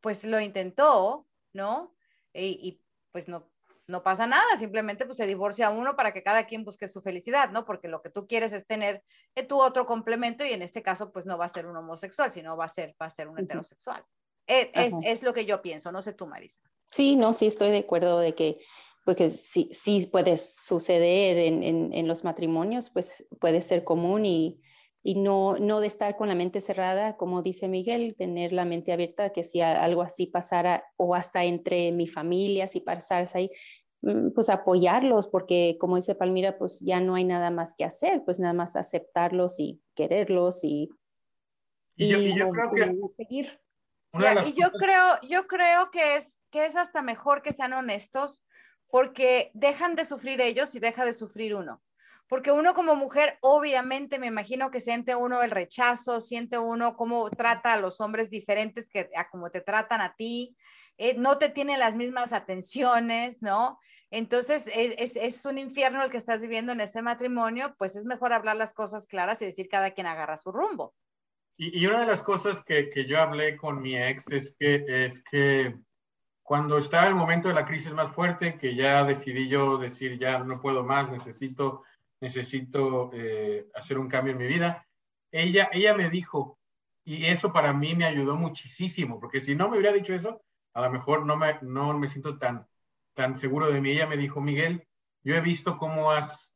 Pues 0.01 0.23
lo 0.23 0.39
intentó, 0.39 1.27
¿no? 1.53 1.95
Y, 2.33 2.59
y, 2.61 2.81
pues 3.11 3.27
no, 3.27 3.51
no 3.87 4.01
pasa 4.01 4.27
nada, 4.27 4.57
simplemente 4.57 5.05
pues 5.05 5.17
se 5.17 5.27
divorcia 5.27 5.69
uno 5.69 5.95
para 5.95 6.13
que 6.13 6.23
cada 6.23 6.45
quien 6.45 6.63
busque 6.63 6.87
su 6.87 7.01
felicidad, 7.01 7.51
¿no? 7.51 7.65
Porque 7.65 7.87
lo 7.87 8.01
que 8.01 8.09
tú 8.09 8.27
quieres 8.27 8.53
es 8.53 8.65
tener 8.65 9.03
eh, 9.35 9.43
tu 9.43 9.61
otro 9.61 9.85
complemento 9.85 10.45
y 10.45 10.51
en 10.51 10.61
este 10.61 10.81
caso 10.81 11.11
pues 11.11 11.25
no 11.25 11.37
va 11.37 11.45
a 11.45 11.49
ser 11.49 11.67
un 11.67 11.75
homosexual, 11.75 12.31
sino 12.31 12.55
va 12.55 12.65
a 12.65 12.69
ser, 12.69 12.95
va 13.01 13.07
a 13.07 13.09
ser 13.09 13.27
un 13.27 13.39
heterosexual. 13.39 14.03
Eh, 14.47 14.71
es, 14.73 14.93
es, 15.03 15.23
lo 15.23 15.33
que 15.33 15.45
yo 15.45 15.61
pienso, 15.61 15.91
no 15.91 16.01
sé 16.01 16.13
tú, 16.13 16.27
Marisa. 16.27 16.59
Sí, 16.91 17.15
no, 17.15 17.33
sí 17.33 17.47
estoy 17.47 17.71
de 17.71 17.79
acuerdo 17.79 18.19
de 18.19 18.35
que 18.35 18.59
porque 19.03 19.29
sí, 19.29 19.69
sí 19.73 20.07
puede 20.07 20.37
suceder 20.37 21.37
en, 21.37 21.63
en, 21.63 21.93
en 21.93 22.07
los 22.07 22.23
matrimonios, 22.23 22.89
pues 22.89 23.25
puede 23.39 23.61
ser 23.61 23.83
común 23.83 24.25
y, 24.25 24.61
y 25.03 25.15
no, 25.15 25.57
no 25.59 25.81
de 25.81 25.87
estar 25.87 26.15
con 26.15 26.29
la 26.29 26.35
mente 26.35 26.61
cerrada, 26.61 27.17
como 27.17 27.41
dice 27.41 27.67
Miguel, 27.67 28.15
tener 28.17 28.53
la 28.53 28.63
mente 28.63 28.93
abierta, 28.93 29.31
que 29.31 29.43
si 29.43 29.59
algo 29.59 30.01
así 30.01 30.27
pasara 30.27 30.85
o 30.95 31.13
hasta 31.13 31.43
entre 31.43 31.91
mi 31.91 32.07
familia, 32.07 32.69
si 32.69 32.79
pasara 32.79 33.27
ahí, 33.33 33.51
mm, 34.01 34.29
pues 34.29 34.49
apoyarlos, 34.49 35.27
porque 35.27 35.75
como 35.77 35.97
dice 35.97 36.15
Palmira, 36.15 36.57
pues 36.57 36.79
ya 36.79 37.01
no 37.01 37.15
hay 37.15 37.25
nada 37.25 37.51
más 37.51 37.75
que 37.75 37.83
hacer, 37.83 38.23
pues 38.23 38.39
nada 38.39 38.53
más 38.53 38.77
aceptarlos 38.77 39.59
y 39.59 39.81
quererlos 39.93 40.63
y, 40.63 40.89
y, 41.97 42.07
yo, 42.07 42.19
y 42.19 42.37
yo 42.37 42.49
creo 42.49 42.71
que 42.71 42.95
seguir. 43.17 43.59
y 44.47 44.53
yo 44.53 44.71
creo, 44.71 45.03
yo 45.27 45.47
creo 45.47 45.91
que 45.91 46.15
es, 46.15 46.41
que 46.49 46.65
es 46.65 46.77
hasta 46.77 47.01
mejor 47.01 47.41
que 47.41 47.51
sean 47.51 47.73
honestos, 47.73 48.41
porque 48.93 49.49
dejan 49.55 49.95
de 49.95 50.05
sufrir 50.05 50.39
ellos 50.39 50.75
y 50.75 50.79
deja 50.79 51.03
de 51.03 51.13
sufrir 51.13 51.55
uno 51.55 51.81
porque 52.27 52.51
uno 52.51 52.73
como 52.73 52.95
mujer, 52.95 53.37
obviamente 53.41 54.17
me 54.17 54.27
imagino 54.27 54.71
que 54.71 54.79
siente 54.79 55.15
uno 55.15 55.43
el 55.43 55.51
rechazo, 55.51 56.19
siente 56.19 56.57
uno 56.57 56.95
cómo 56.95 57.29
trata 57.29 57.73
a 57.73 57.79
los 57.79 58.01
hombres 58.01 58.29
diferentes 58.29 58.89
que 58.89 59.09
a 59.15 59.29
como 59.29 59.51
te 59.51 59.61
tratan 59.61 60.01
a 60.01 60.15
ti, 60.15 60.55
eh, 60.97 61.15
no 61.15 61.37
te 61.37 61.49
tienen 61.49 61.79
las 61.79 61.95
mismas 61.95 62.33
atenciones, 62.33 63.41
¿no? 63.41 63.79
Entonces 64.09 64.67
es, 64.75 65.15
es, 65.15 65.45
un 65.45 65.57
infierno 65.57 66.03
el 66.03 66.09
que 66.09 66.17
estás 66.17 66.41
viviendo 66.41 66.71
en 66.71 66.81
ese 66.81 67.01
matrimonio, 67.01 67.75
pues 67.77 67.95
es 67.95 68.05
mejor 68.05 68.31
hablar 68.31 68.55
las 68.55 68.73
cosas 68.73 69.05
claras 69.05 69.41
y 69.41 69.45
decir 69.45 69.67
cada 69.69 69.91
quien 69.91 70.07
agarra 70.07 70.37
su 70.37 70.51
rumbo. 70.51 70.95
Y, 71.57 71.83
y 71.83 71.87
una 71.87 71.99
de 71.99 72.07
las 72.07 72.23
cosas 72.23 72.63
que, 72.63 72.89
que, 72.89 73.05
yo 73.05 73.19
hablé 73.19 73.57
con 73.57 73.81
mi 73.81 73.95
ex 73.97 74.31
es 74.31 74.55
que, 74.57 75.05
es 75.05 75.23
que 75.29 75.75
cuando 76.43 76.77
estaba 76.77 77.07
el 77.07 77.15
momento 77.15 77.47
de 77.47 77.55
la 77.55 77.65
crisis 77.65 77.93
más 77.93 78.11
fuerte, 78.11 78.57
que 78.57 78.75
ya 78.75 79.03
decidí 79.03 79.47
yo 79.47 79.77
decir, 79.77 80.19
ya 80.19 80.39
no 80.39 80.61
puedo 80.61 80.83
más, 80.83 81.09
necesito 81.09 81.83
necesito 82.23 83.11
eh, 83.13 83.67
hacer 83.75 83.97
un 83.97 84.07
cambio 84.07 84.31
en 84.31 84.39
mi 84.39 84.47
vida. 84.47 84.87
Ella, 85.29 85.69
ella 85.73 85.93
me 85.93 86.09
dijo, 86.09 86.57
y 87.03 87.25
eso 87.25 87.51
para 87.51 87.73
mí 87.73 87.95
me 87.95 88.05
ayudó 88.05 88.37
muchísimo, 88.37 89.19
porque 89.19 89.41
si 89.41 89.55
no 89.55 89.67
me 89.67 89.77
hubiera 89.77 89.93
dicho 89.93 90.13
eso, 90.13 90.41
a 90.73 90.81
lo 90.81 90.89
mejor 90.89 91.25
no 91.25 91.35
me, 91.35 91.59
no 91.61 91.99
me 91.99 92.07
siento 92.07 92.37
tan, 92.37 92.65
tan 93.13 93.35
seguro 93.35 93.69
de 93.69 93.81
mí. 93.81 93.91
Ella 93.91 94.07
me 94.07 94.15
dijo, 94.15 94.39
Miguel, 94.39 94.87
yo 95.21 95.35
he 95.35 95.41
visto 95.41 95.77
cómo 95.77 96.11
has, 96.11 96.55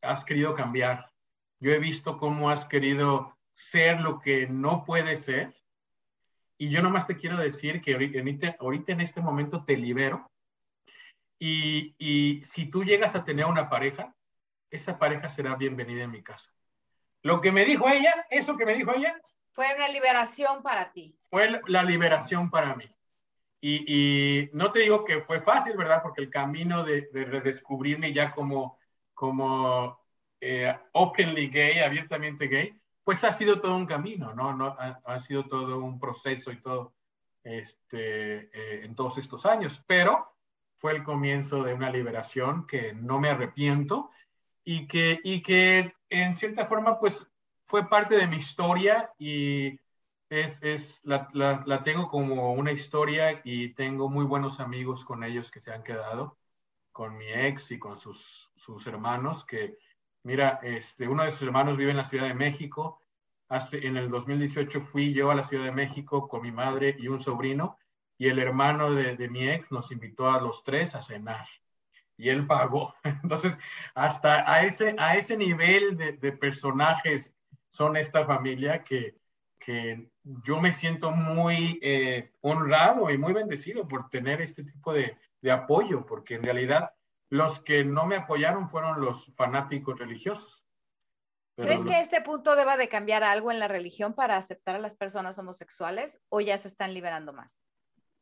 has 0.00 0.24
querido 0.24 0.54
cambiar, 0.54 1.10
yo 1.58 1.72
he 1.72 1.80
visto 1.80 2.16
cómo 2.16 2.48
has 2.48 2.64
querido 2.64 3.36
ser 3.52 4.00
lo 4.00 4.20
que 4.20 4.46
no 4.46 4.84
puedes 4.84 5.24
ser, 5.24 5.56
y 6.58 6.68
yo 6.70 6.82
nomás 6.82 7.06
te 7.06 7.16
quiero 7.16 7.38
decir 7.38 7.80
que 7.80 7.94
ahorita, 7.94 8.56
ahorita 8.58 8.92
en 8.92 9.00
este 9.00 9.20
momento 9.20 9.64
te 9.64 9.76
libero, 9.76 10.30
y, 11.38 11.94
y 11.98 12.44
si 12.44 12.66
tú 12.66 12.84
llegas 12.84 13.14
a 13.14 13.24
tener 13.24 13.46
una 13.46 13.70
pareja, 13.70 14.14
esa 14.70 14.98
pareja 14.98 15.28
será 15.28 15.54
bienvenida 15.54 16.02
en 16.02 16.10
mi 16.10 16.22
casa. 16.22 16.52
Lo 17.22 17.40
que 17.40 17.52
me 17.52 17.64
dijo 17.64 17.88
ella, 17.88 18.26
eso 18.30 18.56
que 18.56 18.66
me 18.66 18.74
dijo 18.74 18.92
ella. 18.92 19.20
Fue 19.52 19.66
una 19.74 19.88
liberación 19.88 20.62
para 20.62 20.92
ti. 20.92 21.16
Fue 21.30 21.60
la 21.66 21.82
liberación 21.82 22.50
para 22.50 22.74
mí. 22.74 22.84
y, 23.60 24.50
no 24.52 24.70
te 24.70 24.80
digo 24.80 25.04
que 25.04 25.20
fue 25.20 25.40
fácil, 25.40 25.76
¿verdad? 25.76 26.00
Porque 26.02 26.22
el 26.22 26.30
camino 26.30 26.84
de, 26.84 27.08
redescubrirme 27.12 28.12
ya 28.12 28.32
como, 28.32 28.78
como 29.14 30.00
eh, 30.40 30.76
openly 30.92 31.48
gay, 31.48 31.80
abiertamente 31.80 32.46
gay, 32.46 32.80
pues 33.08 33.24
ha 33.24 33.32
sido 33.32 33.58
todo 33.58 33.74
un 33.74 33.86
camino, 33.86 34.34
¿no? 34.34 34.52
no 34.52 34.76
ha, 34.78 35.20
sido 35.20 35.46
todo 35.46 35.82
un 35.82 35.98
proceso 35.98 36.52
y 36.52 36.60
todo 36.60 36.92
este, 37.42 38.50
eh, 38.52 38.84
en 38.84 38.94
todos 38.94 39.16
estos 39.16 39.46
años, 39.46 39.82
pero 39.86 40.36
fue 40.76 40.92
el 40.92 41.04
comienzo 41.04 41.62
de 41.62 41.72
una 41.72 41.88
liberación 41.88 42.66
que 42.66 42.92
no 42.92 43.18
me 43.18 43.30
arrepiento 43.30 44.10
y 44.62 44.86
que, 44.86 45.22
y 45.24 45.40
que 45.40 45.94
en 46.10 46.34
cierta 46.34 46.66
forma 46.66 47.00
pues 47.00 47.26
fue 47.64 47.88
parte 47.88 48.14
de 48.14 48.26
mi 48.26 48.36
historia 48.36 49.10
y 49.18 49.80
es, 50.28 50.62
es 50.62 51.00
la, 51.02 51.30
la, 51.32 51.62
la, 51.64 51.82
tengo 51.82 52.10
como 52.10 52.52
una 52.52 52.72
historia 52.72 53.40
y 53.42 53.70
tengo 53.70 54.10
muy 54.10 54.26
buenos 54.26 54.60
amigos 54.60 55.06
con 55.06 55.24
ellos 55.24 55.50
que 55.50 55.60
se 55.60 55.72
han 55.72 55.82
quedado, 55.82 56.36
con 56.92 57.16
mi 57.16 57.32
ex 57.32 57.70
y 57.70 57.78
con 57.78 57.98
sus, 57.98 58.52
sus 58.54 58.86
hermanos, 58.86 59.46
que 59.46 59.78
mira, 60.28 60.60
este, 60.62 61.08
uno 61.08 61.24
de 61.24 61.30
sus 61.30 61.40
hermanos 61.40 61.78
vive 61.78 61.90
en 61.90 61.96
la 61.96 62.04
Ciudad 62.04 62.28
de 62.28 62.34
México. 62.34 63.02
Hace, 63.48 63.86
en 63.86 63.96
el 63.96 64.10
2018 64.10 64.78
fui 64.82 65.14
yo 65.14 65.30
a 65.30 65.34
la 65.34 65.42
Ciudad 65.42 65.64
de 65.64 65.72
México 65.72 66.28
con 66.28 66.42
mi 66.42 66.52
madre 66.52 66.94
y 66.98 67.08
un 67.08 67.18
sobrino 67.18 67.78
y 68.18 68.28
el 68.28 68.38
hermano 68.38 68.92
de, 68.92 69.16
de 69.16 69.28
mi 69.30 69.48
ex 69.48 69.72
nos 69.72 69.90
invitó 69.90 70.30
a 70.30 70.38
los 70.38 70.62
tres 70.64 70.94
a 70.94 71.00
cenar 71.00 71.46
y 72.18 72.28
él 72.28 72.46
pagó. 72.46 72.94
Entonces, 73.22 73.58
hasta 73.94 74.52
a 74.52 74.64
ese, 74.64 74.94
a 74.98 75.16
ese 75.16 75.34
nivel 75.38 75.96
de, 75.96 76.32
personajes 76.32 77.34
son 77.70 77.96
esta 77.96 78.26
familia 78.26 78.84
que, 78.84 79.16
que 79.58 80.10
yo 80.44 80.60
me 80.60 80.74
siento 80.74 81.10
muy 81.10 81.78
eh, 81.80 82.32
honrado 82.42 83.08
y 83.08 83.16
muy 83.16 83.32
bendecido 83.32 83.88
por 83.88 84.10
tener 84.10 84.42
este 84.42 84.62
tipo 84.62 84.92
de, 84.92 85.16
de, 85.40 85.50
apoyo, 85.50 86.04
porque 86.04 86.34
en 86.34 86.42
realidad 86.42 86.90
los 87.30 87.60
que 87.60 87.84
no 87.84 88.06
me 88.06 88.16
apoyaron 88.16 88.68
fueron 88.68 89.00
los 89.00 89.32
fanáticos 89.36 89.98
religiosos. 89.98 90.64
¿Crees 91.56 91.84
que 91.84 91.94
a 91.94 92.00
este 92.00 92.20
punto 92.20 92.54
deba 92.54 92.76
de 92.76 92.88
cambiar 92.88 93.24
algo 93.24 93.50
en 93.50 93.58
la 93.58 93.66
religión 93.66 94.14
para 94.14 94.36
aceptar 94.36 94.76
a 94.76 94.78
las 94.78 94.94
personas 94.94 95.38
homosexuales 95.38 96.20
o 96.28 96.40
ya 96.40 96.56
se 96.56 96.68
están 96.68 96.94
liberando 96.94 97.32
más? 97.32 97.64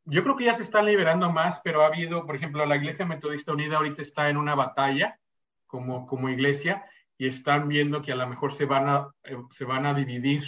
Yo 0.04 0.22
creo 0.22 0.36
que 0.36 0.44
ya 0.44 0.54
se 0.54 0.62
están 0.62 0.86
liberando 0.86 1.30
más, 1.30 1.60
pero 1.62 1.82
ha 1.82 1.86
habido, 1.86 2.24
por 2.24 2.36
ejemplo, 2.36 2.64
la 2.64 2.76
Iglesia 2.76 3.04
Metodista 3.04 3.52
Unida 3.52 3.76
ahorita 3.76 4.00
está 4.00 4.30
en 4.30 4.38
una 4.38 4.54
batalla 4.54 5.20
como, 5.66 6.06
como 6.06 6.28
iglesia 6.28 6.86
y 7.18 7.26
están 7.26 7.68
viendo 7.68 8.00
que 8.00 8.12
a 8.12 8.16
lo 8.16 8.26
mejor 8.26 8.52
se 8.52 8.64
van 8.64 8.88
a, 8.88 9.10
eh, 9.24 9.36
se 9.50 9.64
van 9.64 9.84
a 9.84 9.94
dividir 9.94 10.44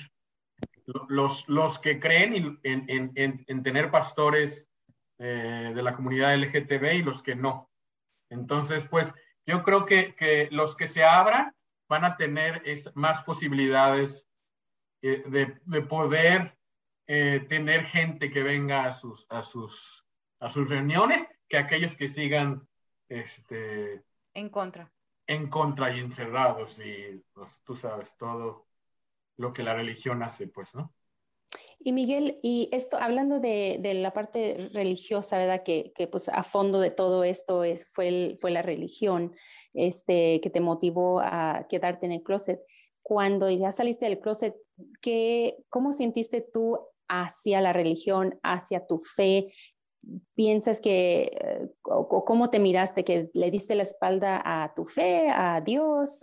los, 1.08 1.46
los 1.48 1.78
que 1.78 2.00
creen 2.00 2.58
en, 2.62 2.84
en, 2.88 3.44
en, 3.46 3.62
tener 3.62 3.90
pastores 3.90 4.70
eh, 5.18 5.72
de 5.74 5.82
la 5.82 5.94
comunidad 5.94 6.34
LGTB 6.36 6.94
y 6.94 7.02
los 7.02 7.22
que 7.22 7.34
no. 7.34 7.67
Entonces, 8.30 8.86
pues 8.88 9.14
yo 9.46 9.62
creo 9.62 9.86
que, 9.86 10.14
que 10.14 10.48
los 10.50 10.76
que 10.76 10.86
se 10.86 11.04
abran 11.04 11.54
van 11.88 12.04
a 12.04 12.16
tener 12.16 12.62
es, 12.64 12.94
más 12.94 13.22
posibilidades 13.22 14.28
eh, 15.02 15.22
de, 15.26 15.58
de, 15.64 15.82
poder 15.82 16.58
eh, 17.06 17.46
tener 17.48 17.84
gente 17.84 18.30
que 18.30 18.42
venga 18.42 18.84
a 18.84 18.92
sus, 18.92 19.26
a, 19.30 19.42
sus, 19.42 20.04
a 20.40 20.50
sus 20.50 20.68
reuniones 20.68 21.26
que 21.48 21.56
aquellos 21.56 21.96
que 21.96 22.08
sigan 22.08 22.68
este, 23.08 24.04
en 24.34 24.50
contra. 24.50 24.92
En 25.26 25.48
contra 25.48 25.94
y 25.94 26.00
encerrados 26.00 26.78
y 26.78 27.24
pues, 27.32 27.60
tú 27.64 27.74
sabes, 27.74 28.16
todo 28.16 28.66
lo 29.36 29.52
que 29.52 29.62
la 29.62 29.74
religión 29.74 30.22
hace, 30.22 30.46
pues, 30.46 30.74
¿no? 30.74 30.94
Y 31.80 31.92
Miguel, 31.92 32.38
y 32.42 32.68
esto, 32.72 32.96
hablando 33.00 33.38
de, 33.38 33.80
la 33.94 34.12
parte 34.12 34.68
religiosa, 34.72 35.38
¿verdad? 35.38 35.62
Que, 35.62 35.92
pues 36.10 36.28
a 36.28 36.42
fondo 36.42 36.80
de 36.80 36.90
todo 36.90 37.22
esto 37.24 37.62
es, 37.62 37.86
fue, 37.92 38.38
la 38.42 38.62
religión 38.62 39.32
este, 39.74 40.40
que 40.40 40.50
te 40.50 40.60
motivó 40.60 41.20
a 41.20 41.66
quedarte 41.68 42.06
en 42.06 42.12
el 42.12 42.22
closet. 42.22 42.60
Cuando 43.02 43.48
ya 43.50 43.70
saliste 43.72 44.06
del 44.06 44.20
closet, 44.20 44.56
¿qué, 45.00 45.56
¿cómo 45.70 45.92
sentiste 45.92 46.40
tú 46.40 46.78
hacia 47.08 47.60
la 47.60 47.72
religión, 47.72 48.38
hacia 48.42 48.86
tu 48.86 48.98
fe? 48.98 49.52
piensas 50.34 50.80
que, 50.80 51.32
eh, 51.38 51.68
o, 51.82 52.24
cómo 52.24 52.50
te 52.50 52.58
miraste, 52.58 53.04
que 53.04 53.30
le 53.34 53.50
diste 53.50 53.74
la 53.74 53.82
espalda 53.82 54.40
a 54.44 54.72
tu 54.74 54.84
fe, 54.84 55.28
a 55.30 55.60
Dios, 55.60 56.20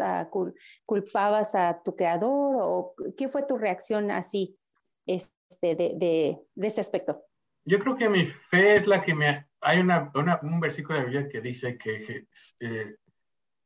culpabas 0.86 1.56
a 1.56 1.82
tu 1.84 1.96
creador, 1.96 2.56
o 2.62 2.94
qué 3.18 3.28
fue 3.28 3.44
tu 3.44 3.58
reacción 3.58 4.12
así 4.12 4.58
este, 5.06 5.76
de, 5.76 5.94
de, 5.96 6.38
de, 6.56 6.68
ese 6.68 6.82
aspecto? 6.82 7.24
Yo 7.64 7.80
creo 7.80 7.96
que 7.96 8.10
mi 8.10 8.26
fe 8.26 8.78
es 8.78 8.88
la 8.88 9.02
que 9.02 9.16
me... 9.16 9.48
Hay 9.62 9.80
una, 9.80 10.12
un 10.42 10.60
versículo 10.60 10.98
de 10.98 11.04
la 11.04 11.10
Biblia 11.10 11.30
que 11.30 11.42
dice 11.42 11.78
que, 11.78 12.28
eh, 12.60 12.96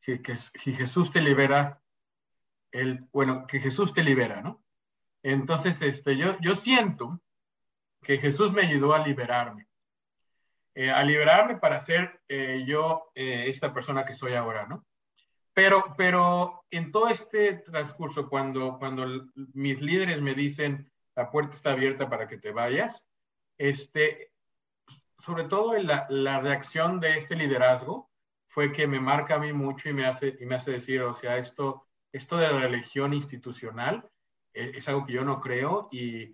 que, 0.02 0.22
que, 0.22 0.36
Jesús 0.36 1.12
te 1.12 1.22
libera, 1.22 1.82
el, 2.72 3.06
bueno, 3.12 3.46
que 3.46 3.60
Jesús 3.60 3.94
te 3.94 4.04
libera, 4.04 4.42
¿no? 4.42 4.64
Entonces, 5.22 5.82
este, 5.82 6.16
yo, 6.16 6.38
yo 6.40 6.56
siento 6.56 7.22
que 8.02 8.18
Jesús 8.18 8.54
me 8.54 8.62
ayudó 8.62 8.94
a 8.94 9.06
liberarme 9.06 9.70
eh, 10.76 10.92
a 10.92 11.04
liberarme 11.04 11.58
para 11.58 11.78
ser 11.80 12.22
eh, 12.30 12.64
yo 12.66 13.12
eh, 13.14 13.46
esta 13.48 13.74
persona 13.74 14.06
que 14.06 14.14
soy 14.14 14.36
ahora, 14.36 14.66
¿no? 14.66 14.86
Pero, 15.54 15.94
pero 15.98 16.64
en 16.72 16.90
todo 16.92 17.10
este 17.10 17.56
transcurso, 17.56 18.30
cuando, 18.30 18.78
cuando 18.78 19.26
mis 19.54 19.82
líderes 19.82 20.22
me 20.22 20.36
dicen, 20.36 20.89
la 21.20 21.30
puerta 21.30 21.54
está 21.54 21.74
abierta 21.74 22.10
para 22.10 22.30
que 22.30 22.38
te 22.38 22.52
vayas, 22.52 23.04
este, 23.58 24.32
sobre 25.18 25.44
todo 25.44 25.78
la, 25.78 26.08
la 26.10 26.40
reacción 26.40 27.02
de 27.02 27.18
este 27.18 27.36
liderazgo 27.36 28.10
fue 28.48 28.72
que 28.72 28.88
me 28.88 29.02
marca 29.02 29.36
a 29.36 29.40
mí 29.40 29.52
mucho 29.52 29.90
y 29.90 29.94
me 29.94 30.06
hace, 30.06 30.38
y 30.40 30.46
me 30.46 30.56
hace 30.56 30.72
decir, 30.72 31.02
o 31.02 31.14
sea, 31.14 31.36
esto, 31.36 31.86
esto 32.14 32.38
de 32.38 32.48
la 32.48 32.58
religión 32.58 33.14
institucional 33.14 34.10
es 34.54 34.88
algo 34.88 35.06
que 35.06 35.12
yo 35.12 35.26
no 35.26 35.42
creo 35.42 35.90
y, 35.92 36.32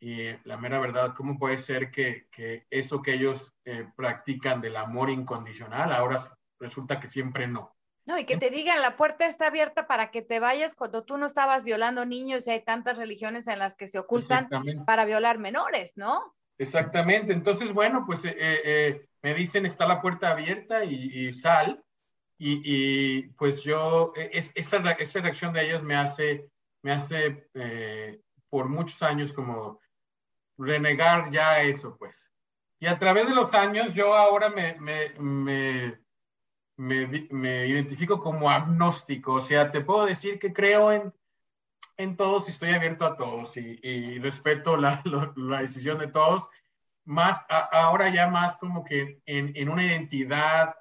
y 0.00 0.30
la 0.44 0.56
mera 0.56 0.80
verdad, 0.80 1.12
¿cómo 1.14 1.38
puede 1.38 1.58
ser 1.58 1.90
que, 1.90 2.26
que 2.32 2.66
eso 2.70 3.02
que 3.02 3.12
ellos 3.12 3.52
eh, 3.66 3.86
practican 3.94 4.62
del 4.62 4.76
amor 4.76 5.10
incondicional 5.10 5.92
ahora 5.92 6.18
resulta 6.58 6.98
que 6.98 7.08
siempre 7.08 7.46
no? 7.46 7.76
No, 8.04 8.18
y 8.18 8.24
que 8.24 8.36
te 8.36 8.50
digan, 8.50 8.82
la 8.82 8.96
puerta 8.96 9.26
está 9.26 9.46
abierta 9.46 9.86
para 9.86 10.10
que 10.10 10.22
te 10.22 10.40
vayas 10.40 10.74
cuando 10.74 11.04
tú 11.04 11.18
no 11.18 11.26
estabas 11.26 11.62
violando 11.62 12.04
niños 12.04 12.46
y 12.46 12.50
hay 12.50 12.60
tantas 12.64 12.98
religiones 12.98 13.46
en 13.46 13.58
las 13.60 13.76
que 13.76 13.86
se 13.86 13.98
ocultan 13.98 14.48
para 14.86 15.04
violar 15.04 15.38
menores, 15.38 15.92
¿no? 15.96 16.34
Exactamente. 16.58 17.32
Entonces, 17.32 17.72
bueno, 17.72 18.04
pues 18.06 18.24
eh, 18.24 18.34
eh, 18.38 19.06
me 19.22 19.34
dicen, 19.34 19.66
está 19.66 19.86
la 19.86 20.00
puerta 20.02 20.30
abierta 20.30 20.84
y, 20.84 21.32
sal. 21.32 21.82
Y, 22.38 22.60
y, 22.64 23.22
pues 23.38 23.62
yo, 23.62 24.12
es, 24.16 24.50
esa, 24.56 24.78
esa 24.92 25.20
reacción 25.20 25.52
de 25.52 25.64
ellos 25.64 25.84
me 25.84 25.94
hace, 25.94 26.50
me 26.82 26.92
hace 26.92 27.48
por 28.50 28.68
muchos 28.68 29.00
años 29.02 29.32
como 29.32 29.80
renegar 30.58 31.30
ya 31.30 31.62
eso, 31.62 31.96
pues. 31.96 32.30
Y 32.78 32.86
a 32.86 32.98
través 32.98 33.28
de 33.28 33.34
los 33.34 33.54
años 33.54 33.94
yo 33.94 34.14
ahora 34.14 34.48
me, 34.48 34.74
me, 34.80 35.10
me, 35.18 36.01
me, 36.82 37.66
identifico 37.66 38.20
como 38.20 38.50
agnóstico, 38.50 39.34
o 39.34 39.40
sea, 39.40 39.70
te 39.70 39.80
puedo 39.80 40.06
decir 40.06 40.38
que 40.38 40.52
creo 40.52 40.92
en, 40.92 41.14
en 41.96 42.16
todos 42.16 42.48
y 42.48 42.50
estoy 42.50 42.70
abierto 42.70 43.04
a 43.06 43.16
todos 43.16 43.56
y, 43.56 43.78
y 43.82 44.18
respeto 44.18 44.76
la, 44.76 45.02
la, 45.36 45.60
decisión 45.60 45.98
de 45.98 46.08
todos, 46.08 46.48
más 47.04 47.44
ahora 47.72 48.08
ya 48.10 48.28
más 48.28 48.56
como 48.56 48.84
que 48.84 49.20
en, 49.26 49.52
en 49.56 49.68
una 49.68 49.84
identidad 49.84 50.74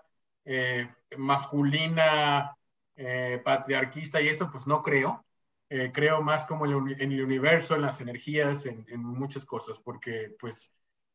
eh, 0.46 0.90
masculina, 1.18 2.56
eh, 2.96 3.42
patriarquista 3.44 4.22
y 4.22 4.28
eso, 4.30 4.50
pues 4.52 4.68
no 4.68 4.82
creo. 4.82 5.26
Eh, 5.70 5.92
creo 5.94 6.22
más 6.22 6.46
como 6.46 6.66
en 6.66 7.12
el 7.12 7.24
universo, 7.24 7.76
en 7.76 7.84
las 7.84 8.02
energías, 8.02 8.66
en, 8.66 8.86
muchas 9.02 9.46
cosas, 9.46 9.80
porque 9.80 10.36
pues 10.40 10.72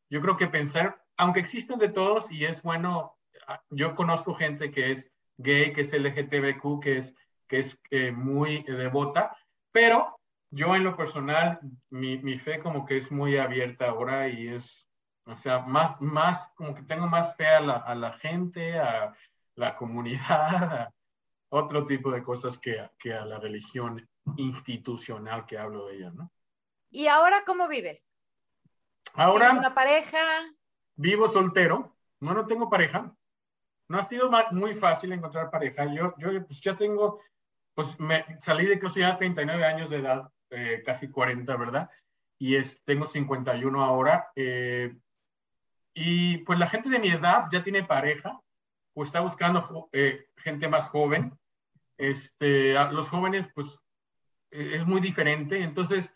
yo 0.09 0.19
creo 0.21 0.35
que 0.35 0.47
pensar, 0.47 1.05
aunque 1.15 1.39
existen 1.39 1.77
de 1.77 1.89
todos 1.89 2.31
y 2.31 2.45
es 2.45 2.63
bueno, 2.63 3.16
yo 3.69 3.95
conozco 3.95 4.33
gente 4.33 4.71
que 4.71 4.91
es 4.91 5.11
gay, 5.37 5.71
que 5.71 5.81
es 5.81 5.93
LGTBQ, 5.93 6.81
que 6.81 6.97
es, 6.97 7.15
que 7.47 7.59
es 7.59 7.79
eh, 7.91 8.11
muy 8.11 8.63
devota, 8.63 9.35
pero 9.71 10.19
yo 10.49 10.75
en 10.75 10.83
lo 10.83 10.95
personal, 10.95 11.59
mi, 11.89 12.17
mi, 12.19 12.37
fe 12.37 12.59
como 12.59 12.85
que 12.85 12.97
es 12.97 13.11
muy 13.11 13.37
abierta 13.37 13.89
ahora 13.89 14.27
y 14.27 14.47
es, 14.47 14.87
o 15.25 15.35
sea, 15.35 15.59
más, 15.59 15.99
más 16.01 16.49
como 16.55 16.73
que 16.73 16.83
tengo 16.83 17.07
más 17.07 17.35
fe 17.35 17.47
a 17.47 17.59
la, 17.59 17.77
a 17.77 17.95
la 17.95 18.13
gente, 18.13 18.79
a 18.79 19.13
la 19.55 19.75
comunidad, 19.75 20.81
a 20.81 20.93
otro 21.49 21.85
tipo 21.85 22.11
de 22.11 22.23
cosas 22.23 22.57
que, 22.57 22.89
que 22.97 23.13
a 23.13 23.25
la 23.25 23.39
religión 23.39 24.07
institucional 24.37 25.45
que 25.45 25.57
hablo 25.57 25.87
de 25.87 25.97
ella, 25.97 26.11
¿no? 26.11 26.31
¿Y 26.89 27.07
ahora 27.07 27.43
cómo 27.45 27.67
vives? 27.67 28.15
Ahora. 29.13 29.53
una 29.53 29.73
pareja? 29.73 30.17
Vivo 30.95 31.27
soltero. 31.27 31.95
No, 32.19 32.33
no 32.33 32.45
tengo 32.45 32.69
pareja. 32.69 33.15
No 33.89 33.99
ha 33.99 34.03
sido 34.03 34.29
muy 34.51 34.73
fácil 34.73 35.11
encontrar 35.13 35.49
pareja. 35.49 35.85
Yo, 35.93 36.13
yo 36.17 36.45
pues 36.45 36.61
ya 36.61 36.75
tengo, 36.75 37.21
pues 37.73 37.99
me 37.99 38.25
salí 38.39 38.65
de 38.65 38.79
que 38.79 38.89
ya 38.89 39.17
39 39.17 39.65
años 39.65 39.89
de 39.89 39.97
edad, 39.97 40.29
eh, 40.49 40.83
casi 40.85 41.09
40, 41.09 41.55
¿verdad? 41.55 41.89
Y 42.37 42.55
es, 42.55 42.81
tengo 42.83 43.05
51 43.05 43.83
ahora. 43.83 44.29
Eh, 44.35 44.95
y 45.93 46.39
pues 46.39 46.59
la 46.59 46.67
gente 46.67 46.89
de 46.89 46.99
mi 46.99 47.09
edad 47.09 47.45
ya 47.51 47.63
tiene 47.63 47.83
pareja 47.83 48.39
o 48.93 49.03
está 49.03 49.21
buscando 49.21 49.89
eh, 49.91 50.27
gente 50.37 50.67
más 50.67 50.89
joven. 50.89 51.37
Este, 51.97 52.73
los 52.91 53.09
jóvenes, 53.09 53.49
pues 53.53 53.79
e, 54.51 54.75
es 54.75 54.85
muy 54.85 55.01
diferente. 55.01 55.61
Entonces, 55.61 56.13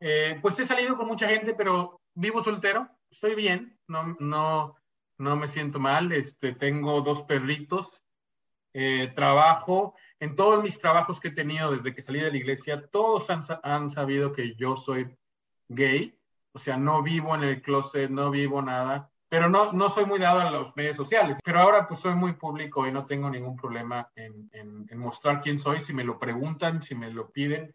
eh, 0.00 0.38
pues 0.40 0.58
he 0.58 0.66
salido 0.66 0.96
con 0.96 1.06
mucha 1.06 1.28
gente, 1.28 1.54
pero 1.54 2.00
vivo 2.14 2.42
soltero, 2.42 2.88
estoy 3.10 3.34
bien, 3.34 3.78
no, 3.88 4.16
no, 4.20 4.76
no 5.22 5.36
me 5.36 5.48
siento 5.48 5.78
mal. 5.80 6.12
Este, 6.12 6.52
tengo 6.52 7.00
dos 7.02 7.22
perritos, 7.22 8.02
eh, 8.72 9.12
trabajo. 9.14 9.94
En 10.20 10.36
todos 10.36 10.62
mis 10.62 10.78
trabajos 10.78 11.20
que 11.20 11.28
he 11.28 11.32
tenido 11.32 11.72
desde 11.72 11.94
que 11.94 12.02
salí 12.02 12.20
de 12.20 12.30
la 12.30 12.36
iglesia, 12.36 12.86
todos 12.90 13.30
han, 13.30 13.42
han 13.62 13.90
sabido 13.90 14.32
que 14.32 14.54
yo 14.54 14.76
soy 14.76 15.16
gay. 15.68 16.18
O 16.52 16.58
sea, 16.58 16.76
no 16.76 17.02
vivo 17.02 17.34
en 17.34 17.44
el 17.44 17.62
closet, 17.62 18.10
no 18.10 18.30
vivo 18.30 18.60
nada 18.60 19.12
pero 19.32 19.48
no, 19.48 19.72
no 19.72 19.88
soy 19.88 20.04
muy 20.04 20.18
dado 20.18 20.40
a 20.40 20.50
los 20.50 20.76
medios 20.76 20.94
sociales. 20.94 21.38
Pero 21.42 21.58
ahora 21.58 21.88
pues 21.88 22.00
soy 22.00 22.14
muy 22.14 22.34
público 22.34 22.86
y 22.86 22.92
no 22.92 23.06
tengo 23.06 23.30
ningún 23.30 23.56
problema 23.56 24.12
en, 24.14 24.50
en, 24.52 24.98
mostrar 24.98 25.40
quién 25.40 25.58
soy. 25.58 25.80
Si 25.80 25.94
me 25.94 26.04
lo 26.04 26.18
preguntan, 26.18 26.82
si 26.82 26.94
me 26.94 27.10
lo 27.10 27.30
piden, 27.30 27.74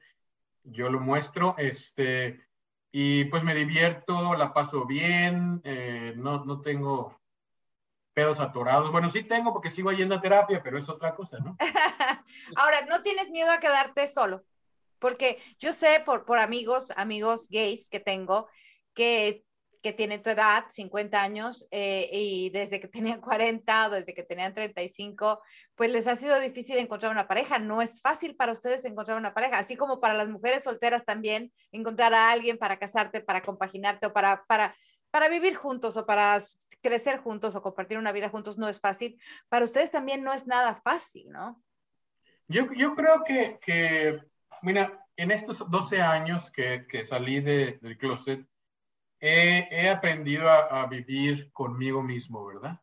yo 0.62 0.88
lo 0.92 1.00
muestro. 1.00 1.56
Este, 1.58 2.46
y 2.92 3.24
pues 3.24 3.44
me 3.44 3.56
divierto, 3.56 4.36
la 4.36 4.54
paso 4.54 4.86
bien, 4.86 5.60
eh, 5.64 6.14
no, 6.16 6.46
no 6.46 6.62
tengo 6.62 7.20
pedos 8.18 8.40
atorados. 8.40 8.92
Bueno, 8.92 9.12
sí 9.12 9.22
tengo 9.22 9.54
porque 9.54 9.70
sigo 9.70 9.92
yendo 9.92 10.16
a 10.16 10.22
terapia, 10.22 10.64
pero 10.64 10.80
es 10.80 10.90
otra 10.90 11.14
cosa, 11.14 11.38
¿no? 11.38 11.56
Ahora, 12.56 12.82
¿no 12.90 13.04
tienes 13.04 13.30
miedo 13.30 13.52
a 13.52 13.60
quedarte 13.60 14.08
solo? 14.08 14.44
Porque 14.98 15.38
yo 15.60 15.72
sé 15.72 16.02
por, 16.04 16.26
por 16.26 16.40
amigos, 16.40 16.92
amigos 16.98 17.48
gays 17.48 17.90
que 17.90 18.00
tengo, 18.00 18.48
que 18.96 19.46
que 19.84 19.94
tienen 19.94 20.24
tu 20.24 20.32
edad, 20.32 20.66
50 20.70 21.22
años, 21.22 21.68
eh, 21.70 22.10
y 22.12 22.50
desde 22.50 22.80
que 22.80 22.88
tenían 22.88 23.22
40 23.22 23.88
o 23.88 23.90
desde 23.92 24.16
que 24.16 24.24
tenían 24.24 24.54
35, 24.54 25.40
pues 25.76 25.92
les 25.92 26.08
ha 26.08 26.16
sido 26.16 26.40
difícil 26.40 26.78
encontrar 26.80 27.12
una 27.12 27.28
pareja. 27.28 27.60
No 27.60 27.84
es 27.84 28.02
fácil 28.02 28.36
para 28.36 28.52
ustedes 28.52 28.84
encontrar 28.86 29.18
una 29.18 29.36
pareja, 29.36 29.60
así 29.60 29.76
como 29.76 30.00
para 30.00 30.16
las 30.16 30.28
mujeres 30.28 30.64
solteras 30.64 31.06
también, 31.06 31.54
encontrar 31.72 32.16
a 32.16 32.32
alguien 32.32 32.58
para 32.58 32.80
casarte, 32.80 33.22
para 33.22 33.42
compaginarte 33.42 34.08
o 34.08 34.14
para, 34.14 34.44
para, 34.48 34.76
para 35.18 35.30
vivir 35.30 35.56
juntos 35.56 35.98
o 35.98 36.06
para 36.06 36.40
crecer 36.80 37.18
juntos 37.18 37.56
o 37.56 37.64
compartir 37.64 37.98
una 37.98 38.12
vida 38.12 38.30
juntos 38.30 38.60
no 38.60 38.70
es 38.70 38.80
fácil. 38.80 39.20
Para 39.50 39.66
ustedes 39.66 39.90
también 39.90 40.24
no 40.24 40.32
es 40.32 40.46
nada 40.46 40.76
fácil, 40.76 41.32
¿no? 41.32 41.60
Yo, 42.48 42.72
yo 42.74 42.94
creo 42.94 43.24
que, 43.24 44.22
mira, 44.62 45.04
en 45.16 45.32
estos 45.32 45.68
12 45.72 46.04
años 46.04 46.52
que, 46.52 46.86
que 46.88 47.04
salí 47.04 47.40
de, 47.42 47.80
del 47.82 47.98
closet, 47.98 48.48
he, 49.20 49.90
aprendido 49.90 50.52
a, 50.52 50.86
vivir 50.86 51.52
conmigo 51.52 52.04
mismo, 52.04 52.46
¿verdad? 52.46 52.80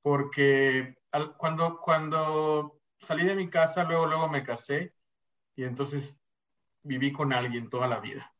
Porque 0.00 0.96
cuando, 1.36 1.78
cuando 1.82 2.80
salí 2.98 3.26
de 3.26 3.34
mi 3.34 3.50
casa, 3.50 3.84
luego, 3.84 4.06
luego 4.06 4.28
me 4.28 4.44
casé 4.44 4.94
y 5.54 5.64
entonces 5.64 6.18
viví 6.82 7.12
con 7.12 7.34
alguien 7.34 7.68
toda 7.68 7.86
la 7.86 8.00
vida. 8.00 8.34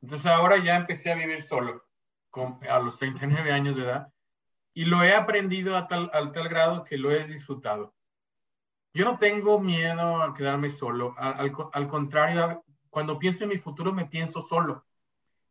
Entonces 0.00 0.28
ahora 0.28 0.58
ya 0.58 0.76
empecé 0.76 1.10
a 1.10 1.16
vivir 1.16 1.42
solo 1.42 1.85
a 2.68 2.78
los 2.80 2.98
39 2.98 3.52
años 3.52 3.76
de 3.76 3.82
edad 3.82 4.08
y 4.74 4.84
lo 4.84 5.02
he 5.02 5.14
aprendido 5.14 5.76
a 5.76 5.88
tal, 5.88 6.10
al 6.12 6.32
tal 6.32 6.48
grado 6.48 6.84
que 6.84 6.98
lo 6.98 7.10
he 7.10 7.26
disfrutado. 7.26 7.94
Yo 8.92 9.04
no 9.04 9.18
tengo 9.18 9.60
miedo 9.60 10.22
a 10.22 10.34
quedarme 10.34 10.70
solo, 10.70 11.14
al, 11.18 11.52
al 11.72 11.88
contrario, 11.88 12.64
cuando 12.90 13.18
pienso 13.18 13.44
en 13.44 13.50
mi 13.50 13.58
futuro 13.58 13.92
me 13.92 14.06
pienso 14.06 14.40
solo 14.40 14.86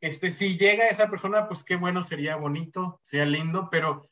este, 0.05 0.31
si 0.31 0.55
llega 0.57 0.87
esa 0.87 1.09
persona, 1.09 1.47
pues 1.47 1.63
qué 1.63 1.77
bueno, 1.77 2.03
sería 2.03 2.35
bonito, 2.35 2.99
sería 3.03 3.25
lindo, 3.25 3.69
pero 3.71 4.07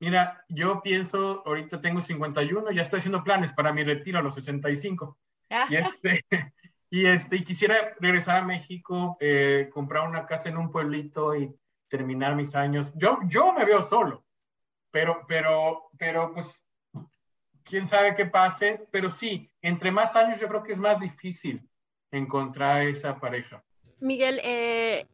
mira, 0.00 0.42
yo 0.48 0.80
pienso, 0.80 1.42
ahorita 1.44 1.82
tengo 1.82 2.00
51, 2.00 2.70
ya 2.70 2.80
estoy 2.80 3.00
haciendo 3.00 3.22
planes 3.22 3.52
para 3.52 3.72
mi 3.72 3.84
retiro 3.84 4.18
a 4.18 4.22
los 4.22 4.34
65. 4.34 5.18
y 5.68 5.76
este, 5.76 6.24
y 6.90 7.04
este, 7.04 7.36
y 7.36 7.44
quisiera 7.44 7.94
regresar 8.00 8.36
a 8.36 8.46
México, 8.46 9.18
eh, 9.20 9.68
comprar 9.70 10.08
una 10.08 10.24
casa 10.24 10.48
en 10.48 10.56
un 10.56 10.70
pueblito 10.70 11.36
y 11.36 11.54
terminar 11.88 12.36
mis 12.36 12.54
años. 12.54 12.92
Yo, 12.94 13.18
yo 13.26 13.52
me 13.52 13.64
veo 13.64 13.82
solo, 13.82 14.24
pero, 14.90 15.24
pero, 15.26 15.90
pero, 15.98 16.32
pues, 16.32 16.62
quién 17.64 17.86
sabe 17.86 18.14
qué 18.14 18.26
pase, 18.26 18.86
pero 18.90 19.10
sí, 19.10 19.50
entre 19.62 19.90
más 19.90 20.16
años 20.16 20.40
yo 20.40 20.48
creo 20.48 20.62
que 20.62 20.72
es 20.72 20.78
más 20.78 21.00
difícil 21.00 21.68
encontrar 22.10 22.82
esa 22.82 23.18
pareja. 23.18 23.62
Miguel, 24.00 24.40
eh, 24.42 25.06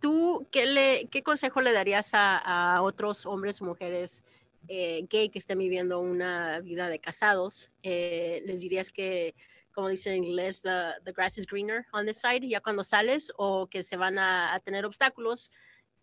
¿tú 0.00 0.46
qué, 0.50 0.66
le, 0.66 1.08
qué 1.10 1.22
consejo 1.22 1.60
le 1.60 1.72
darías 1.72 2.10
a, 2.12 2.80
otros 2.82 3.26
hombres 3.26 3.60
o 3.60 3.64
mujeres 3.64 4.24
eh, 4.68 5.06
gay 5.08 5.28
que 5.30 5.38
estén 5.38 5.58
viviendo 5.58 6.00
una 6.00 6.60
vida 6.60 6.88
de 6.88 6.98
casados? 6.98 7.70
Eh, 7.82 8.42
¿Les 8.44 8.60
dirías 8.60 8.90
que, 8.90 9.34
como 9.72 9.88
dice 9.88 10.10
en 10.14 10.24
inglés, 10.24 10.62
the, 10.62 11.12
grass 11.12 11.38
is 11.38 11.46
greener 11.46 11.86
on 11.92 12.06
this 12.06 12.20
side, 12.20 12.46
ya 12.46 12.60
cuando 12.60 12.84
sales, 12.84 13.32
o 13.36 13.66
que 13.66 13.82
se 13.82 13.96
van 13.96 14.18
a, 14.18 14.60
tener 14.64 14.84
obstáculos 14.84 15.50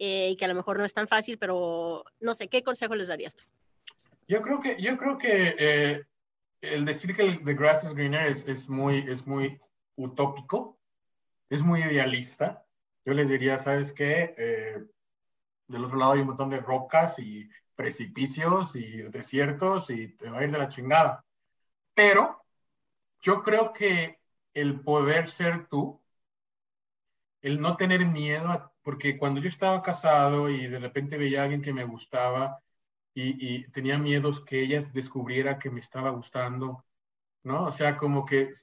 eh, 0.02 0.32
y 0.32 0.36
que 0.36 0.46
a 0.46 0.48
lo 0.48 0.56
mejor 0.56 0.78
no 0.78 0.86
es 0.86 0.94
tan 0.94 1.08
fácil, 1.08 1.38
pero 1.38 2.04
no 2.20 2.34
sé, 2.34 2.48
¿qué 2.48 2.64
consejo 2.64 2.96
les 2.96 3.10
darías 3.10 3.36
tú? 3.36 3.44
Yo 4.28 4.42
creo 4.42 4.60
que, 4.60 4.82
yo 4.82 4.98
creo 4.98 5.18
que 5.18 6.06
el 6.62 6.86
decir 6.86 7.16
que 7.16 7.40
the 7.44 7.54
grass 7.54 7.84
is 7.84 7.94
greener 7.94 8.28
es, 8.28 8.48
es, 8.48 8.68
muy, 8.70 9.06
es 9.08 9.28
muy 9.28 9.60
utópico, 9.96 10.80
es 11.50 11.62
muy 11.62 11.82
idealista 11.82 12.66
yo 13.06 13.14
les 13.14 13.30
diría, 13.30 13.58
¿sabes 13.58 13.94
qué? 13.94 14.36
Eh, 14.38 14.84
del 15.68 15.86
otro 15.86 15.98
lado 15.98 16.14
hay 16.14 16.22
un 16.22 16.28
montón 16.28 16.50
de 16.50 16.60
rocas 16.60 17.18
y 17.20 17.50
precipicios 17.76 18.76
y 18.76 19.04
desiertos 19.04 19.90
y 19.90 20.10
te 20.10 20.30
va 20.30 20.40
a 20.40 20.44
ir 20.44 20.52
de 20.52 20.58
la 20.60 20.70
chingada. 20.70 21.26
Pero 21.96 22.44
yo 23.22 23.42
creo 23.42 23.74
que 23.74 24.20
el 24.54 24.82
poder 24.82 25.28
ser 25.28 25.68
tú, 25.68 26.00
el 27.42 27.60
no 27.60 27.76
tener 27.76 28.06
miedo, 28.06 28.71
porque 28.84 29.18
cuando 29.18 29.42
yo 29.42 29.50
estaba 29.50 29.82
casado 29.82 30.50
y 30.50 30.68
de 30.68 30.80
repente 30.80 31.18
veía 31.18 31.42
a 31.42 31.44
alguien 31.44 31.62
que 31.62 31.74
me 31.74 31.84
gustaba 31.86 32.62
y, 33.14 33.66
tenía 33.72 33.98
miedos 34.00 34.40
que 34.44 34.62
ella 34.62 34.82
descubriera 34.94 35.60
que 35.60 35.70
me 35.70 35.82
estaba 35.82 36.12
gustando, 36.12 36.86
¿no? 37.44 37.66
O 37.66 37.72
sea, 37.72 37.98
como 37.98 38.26
que 38.26 38.54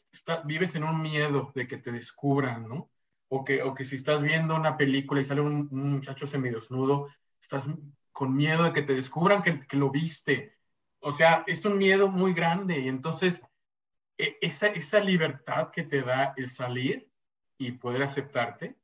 vives 0.44 0.74
en 0.74 0.84
un 0.84 1.02
miedo 1.02 1.52
de 1.54 1.66
que 1.66 1.78
te 1.78 1.92
descubran, 1.92 2.68
¿no? 2.68 2.90
o 3.28 3.44
que, 3.44 3.62
o 3.62 3.74
que 3.74 3.84
si 3.84 3.96
estás 3.96 4.22
viendo 4.22 4.54
una 4.56 4.76
película 4.76 5.20
y 5.20 5.24
sale 5.24 5.40
un, 5.40 5.68
muchacho 5.70 6.26
semidesnudo, 6.26 7.08
estás 7.40 7.68
con 8.12 8.34
miedo 8.34 8.64
de 8.64 8.72
que 8.72 8.82
te 8.82 8.94
descubran 8.94 9.42
que, 9.42 9.66
que, 9.66 9.76
lo 9.76 9.90
viste. 9.90 10.56
O 11.00 11.12
sea, 11.12 11.44
es 11.46 11.64
un 11.64 11.78
miedo 11.78 12.08
muy 12.08 12.34
grande 12.34 12.78
y 12.80 12.88
entonces 12.88 13.42
e, 14.16 14.38
esa, 14.40 14.68
esa 14.68 15.00
libertad 15.00 15.70
que 15.70 15.84
te 15.84 16.02
da 16.02 16.34
el 16.36 16.50
salir 16.50 17.10
y 17.58 17.72
poder 17.72 18.02
aceptarte 18.02 18.76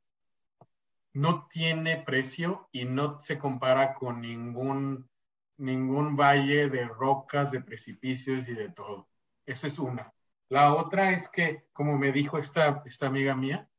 no 1.15 1.47
tiene 1.47 2.03
precio 2.03 2.67
y 2.73 2.83
no 2.83 3.21
se 3.21 3.39
compara 3.39 3.93
con 3.93 4.19
ningún, 4.19 5.09
ningún 5.57 6.17
valle 6.17 6.69
de 6.69 6.85
rocas, 6.85 7.51
de 7.51 7.61
precipicios 7.61 8.47
y 8.49 8.53
de 8.53 8.69
todo. 8.69 9.07
Esa 9.45 9.67
es 9.67 9.79
una. 9.79 10.13
La 10.49 10.75
otra 10.75 11.11
es 11.11 11.29
que, 11.29 11.67
como 11.71 11.97
me 11.97 12.11
dijo 12.11 12.37
esta, 12.37 12.83
esta 12.85 13.07
amiga 13.07 13.33
mía, 13.33 13.69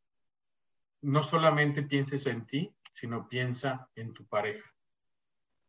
no 1.03 1.23
solamente 1.23 1.83
pienses 1.83 2.27
en 2.27 2.47
ti, 2.47 2.75
sino 2.91 3.29
piensa 3.29 3.91
en 3.95 4.15
tu 4.15 4.27
pareja. 4.27 4.75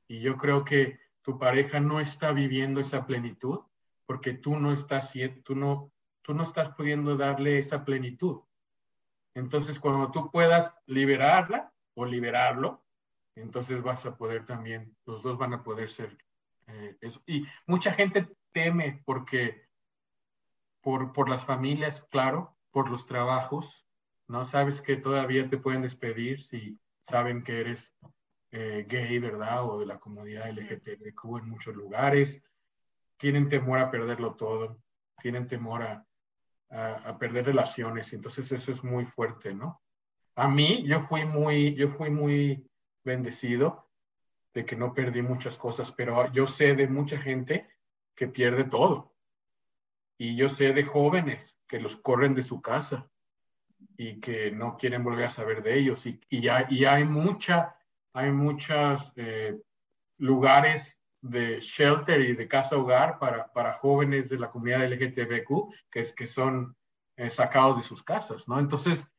Y 0.08 0.22
yo 0.22 0.38
creo 0.38 0.64
que 0.64 0.98
tu 1.22 1.38
pareja 1.38 1.82
no 1.82 2.00
está 2.00 2.32
viviendo 2.32 2.80
esa 2.80 3.06
plenitud 3.06 3.60
porque 4.06 4.32
tú 4.34 4.58
no 4.58 4.72
estás, 4.72 5.12
tú 5.44 5.54
no, 5.54 5.92
tú 6.22 6.34
no 6.34 6.44
estás 6.44 6.70
pudiendo 6.70 7.18
darle 7.18 7.60
esa 7.60 7.84
plenitud. 7.84 8.40
Entonces, 9.38 9.80
cuando 9.80 10.10
tú 10.10 10.32
puedas 10.32 10.76
liberarla 10.88 11.72
o 11.94 12.06
liberarlo, 12.06 12.84
entonces 13.36 13.84
vas 13.84 14.04
a 14.08 14.18
poder 14.18 14.48
también, 14.48 14.98
los 15.06 15.22
dos 15.22 15.38
van 15.38 15.54
a 15.54 15.64
poder 15.64 15.90
ser 15.90 16.18
eh, 16.66 16.98
eso. 17.02 17.22
Y 17.28 17.46
mucha 17.68 17.94
gente 17.94 18.36
teme 18.52 19.04
porque, 19.06 19.70
por, 20.82 21.14
por 21.14 21.30
las 21.30 21.46
familias, 21.46 22.02
claro, 22.10 22.58
por 22.72 22.90
los 22.90 23.06
trabajos, 23.06 23.86
¿no? 24.28 24.44
Sabes 24.44 24.82
que 24.82 24.98
todavía 24.98 25.48
te 25.48 25.60
pueden 25.60 25.84
despedir 25.84 26.42
si 26.42 26.80
saben 27.00 27.44
que 27.44 27.60
eres 27.60 27.94
eh, 28.50 28.88
gay, 28.90 29.20
¿verdad? 29.20 29.70
O 29.70 29.80
de 29.80 29.86
la 29.86 30.00
comunidad 30.00 30.50
LGTBQ 30.50 31.38
en 31.38 31.50
muchos 31.50 31.76
lugares. 31.76 32.42
Tienen 33.18 33.50
temor 33.50 33.78
a 33.78 33.92
perderlo 33.92 34.34
todo, 34.34 34.82
tienen 35.22 35.46
temor 35.46 35.84
a, 35.84 36.07
a, 36.70 37.18
perder 37.18 37.46
relaciones, 37.46 38.12
entonces 38.14 38.52
eso 38.52 38.72
es 38.72 38.84
muy 38.84 39.06
fuerte, 39.06 39.54
¿no? 39.54 39.82
A 40.36 40.48
mí, 40.48 40.84
yo 40.86 41.00
fui 41.00 41.26
muy, 41.26 41.74
yo 41.76 41.88
fui 41.90 42.10
muy 42.10 42.70
bendecido 43.04 43.90
de 44.54 44.66
que 44.66 44.76
no 44.76 44.94
perdí 44.94 45.22
muchas 45.22 45.58
cosas, 45.58 45.92
pero 45.92 46.32
yo 46.32 46.46
sé 46.46 46.76
de 46.76 46.88
mucha 46.88 47.18
gente 47.18 47.68
que 48.16 48.28
pierde 48.28 48.66
todo. 48.66 49.16
Y 50.18 50.36
yo 50.36 50.50
sé 50.50 50.74
de 50.74 50.84
jóvenes 50.84 51.58
que 51.68 51.80
los 51.80 51.96
corren 51.96 52.36
de 52.36 52.44
su 52.44 52.62
casa 52.62 53.10
y 53.98 54.20
que 54.20 54.52
no 54.52 54.78
quieren 54.78 55.04
volver 55.04 55.26
a 55.26 55.30
saber 55.30 55.64
de 55.64 55.80
ellos. 55.80 56.06
Y, 56.06 56.20
y, 56.30 56.48
hay, 56.48 56.66
y 56.70 56.86
hay, 56.86 57.04
mucha, 57.04 57.76
hay 58.14 58.32
muchas 58.32 59.14
eh, 59.16 59.60
lugares 60.18 61.00
de 61.30 61.60
shelter 61.60 62.22
y 62.22 62.36
de 62.36 62.48
casa 62.48 62.78
hogar 62.78 63.20
para, 63.20 63.52
para 63.52 63.74
jóvenes 63.74 64.30
de 64.30 64.40
la 64.40 64.50
comunidad 64.50 64.86
LGTBQ 64.88 65.74
que, 65.92 66.00
es, 66.02 66.14
que 66.14 66.28
son 66.28 66.76
eh, 67.16 67.30
sacados 67.30 67.78
de 67.78 67.84
sus 67.84 68.04
casas, 68.04 68.48
¿no? 68.48 68.60
Entonces, 68.60 69.10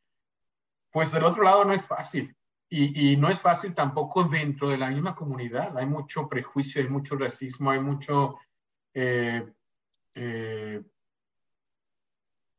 pues 0.90 1.12
del 1.12 1.24
otro 1.24 1.42
lado 1.42 1.64
no 1.64 1.72
es 1.72 1.86
fácil. 1.86 2.34
Y, 2.70 3.12
y, 3.12 3.16
no 3.16 3.30
es 3.30 3.40
fácil 3.40 3.74
tampoco 3.74 4.24
dentro 4.24 4.68
de 4.68 4.76
la 4.76 4.90
misma 4.90 5.14
comunidad. 5.14 5.76
Hay 5.78 5.86
mucho 5.86 6.28
prejuicio, 6.28 6.82
hay 6.82 6.88
mucho 6.88 7.16
racismo, 7.16 7.70
hay 7.70 7.80
mucho 7.80 8.36
eh, 8.92 9.46
eh, 10.14 10.82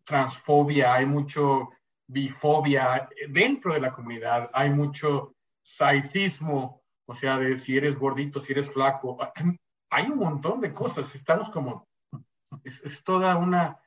transfobia, 0.03 0.93
hay 0.93 1.05
mucho 1.05 1.69
bifobia 2.07 3.07
dentro 3.27 3.73
de 3.73 3.81
la 3.81 3.91
comunidad, 3.91 4.49
hay 4.53 4.71
mucho 4.71 5.35
saicismo, 5.61 6.78
o 7.09 7.15
sea, 7.15 7.39
de 7.39 7.57
si 7.57 7.75
eres 7.75 7.97
gordito, 7.97 8.39
si 8.39 8.51
eres 8.51 8.69
flaco, 8.69 9.17
hay 9.89 10.05
un 10.05 10.19
montón 10.19 10.61
de 10.61 10.71
cosas, 10.71 11.13
estamos 11.15 11.49
como, 11.49 11.87
es, 12.63 13.03
toda 13.03 13.35
una, 13.35 13.81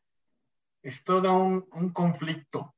es 0.83 1.05
todo 1.05 1.33
un, 1.33 1.91
conflicto. 1.93 2.75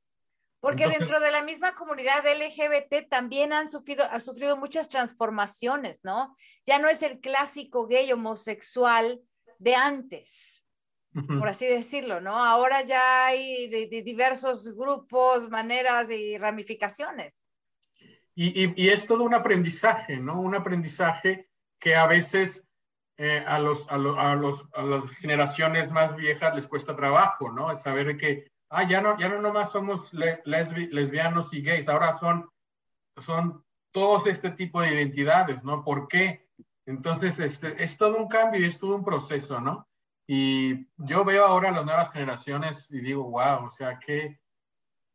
Porque 0.59 0.87
dentro 0.87 1.19
de 1.19 1.31
la 1.31 1.41
misma 1.41 1.73
comunidad 1.73 2.23
LGBT 2.25 3.09
también 3.09 3.53
han 3.53 3.69
sufrido, 3.69 4.03
ha 4.03 4.19
sufrido 4.19 4.55
muchas 4.55 4.87
transformaciones, 4.87 6.01
¿no? 6.03 6.37
Ya 6.63 6.77
no 6.77 6.89
es 6.89 7.01
el 7.01 7.19
clásico 7.19 7.87
gay 7.87 8.11
homosexual 8.11 9.19
de 9.57 9.73
antes, 9.75 10.63
por 11.39 11.49
así 11.49 11.65
decirlo, 11.65 12.21
¿no? 12.21 12.43
Ahora 12.43 12.83
ya 12.83 13.25
hay 13.25 13.67
de, 13.67 13.87
diversos 14.03 14.75
grupos, 14.75 15.49
maneras 15.49 16.11
y 16.11 16.37
ramificaciones. 16.37 17.44
Y, 18.37 18.89
es 18.89 19.05
todo 19.05 19.23
un 19.23 19.33
aprendizaje, 19.33 20.17
¿no? 20.17 20.41
Un 20.41 20.55
aprendizaje 20.55 21.49
que 21.79 21.95
a 21.95 22.05
veces 22.05 22.67
eh, 23.17 23.43
a, 23.47 23.59
los, 23.59 23.87
a, 23.89 23.97
los, 23.97 24.67
a 24.73 24.83
las 24.83 25.09
generaciones 25.11 25.91
más 25.91 26.17
viejas 26.17 26.53
les 26.53 26.67
cuesta 26.67 26.97
trabajo, 26.97 27.49
¿no? 27.49 27.75
saber 27.77 28.17
que, 28.17 28.51
ah, 28.69 28.83
ya 28.83 28.99
no, 28.99 29.17
ya 29.17 29.29
no 29.29 29.41
nomás 29.41 29.71
somos 29.71 30.11
lesbianos 30.13 31.53
y 31.53 31.61
gays, 31.61 31.87
ahora 31.87 32.17
son, 32.17 32.49
son 33.17 33.63
todos 33.91 34.27
este 34.27 34.51
tipo 34.51 34.81
de 34.81 34.93
identidades, 34.93 35.63
¿no? 35.63 35.81
¿Por 35.81 36.09
qué? 36.09 36.49
Entonces, 36.85 37.39
este, 37.39 37.81
es 37.81 37.97
todo 37.97 38.17
un 38.17 38.27
cambio 38.27 38.59
y 38.59 38.65
es 38.65 38.77
todo 38.77 38.95
un 38.95 39.05
proceso, 39.05 39.61
¿no? 39.61 39.87
Y 40.27 40.87
yo 40.97 41.23
veo 41.23 41.45
ahora 41.45 41.69
a 41.69 41.71
las 41.71 41.85
nuevas 41.85 42.11
generaciones 42.11 42.91
y 42.91 42.99
digo, 42.99 43.23
wow, 43.23 43.65
o 43.65 43.69
sea, 43.69 43.97
que, 43.97 44.39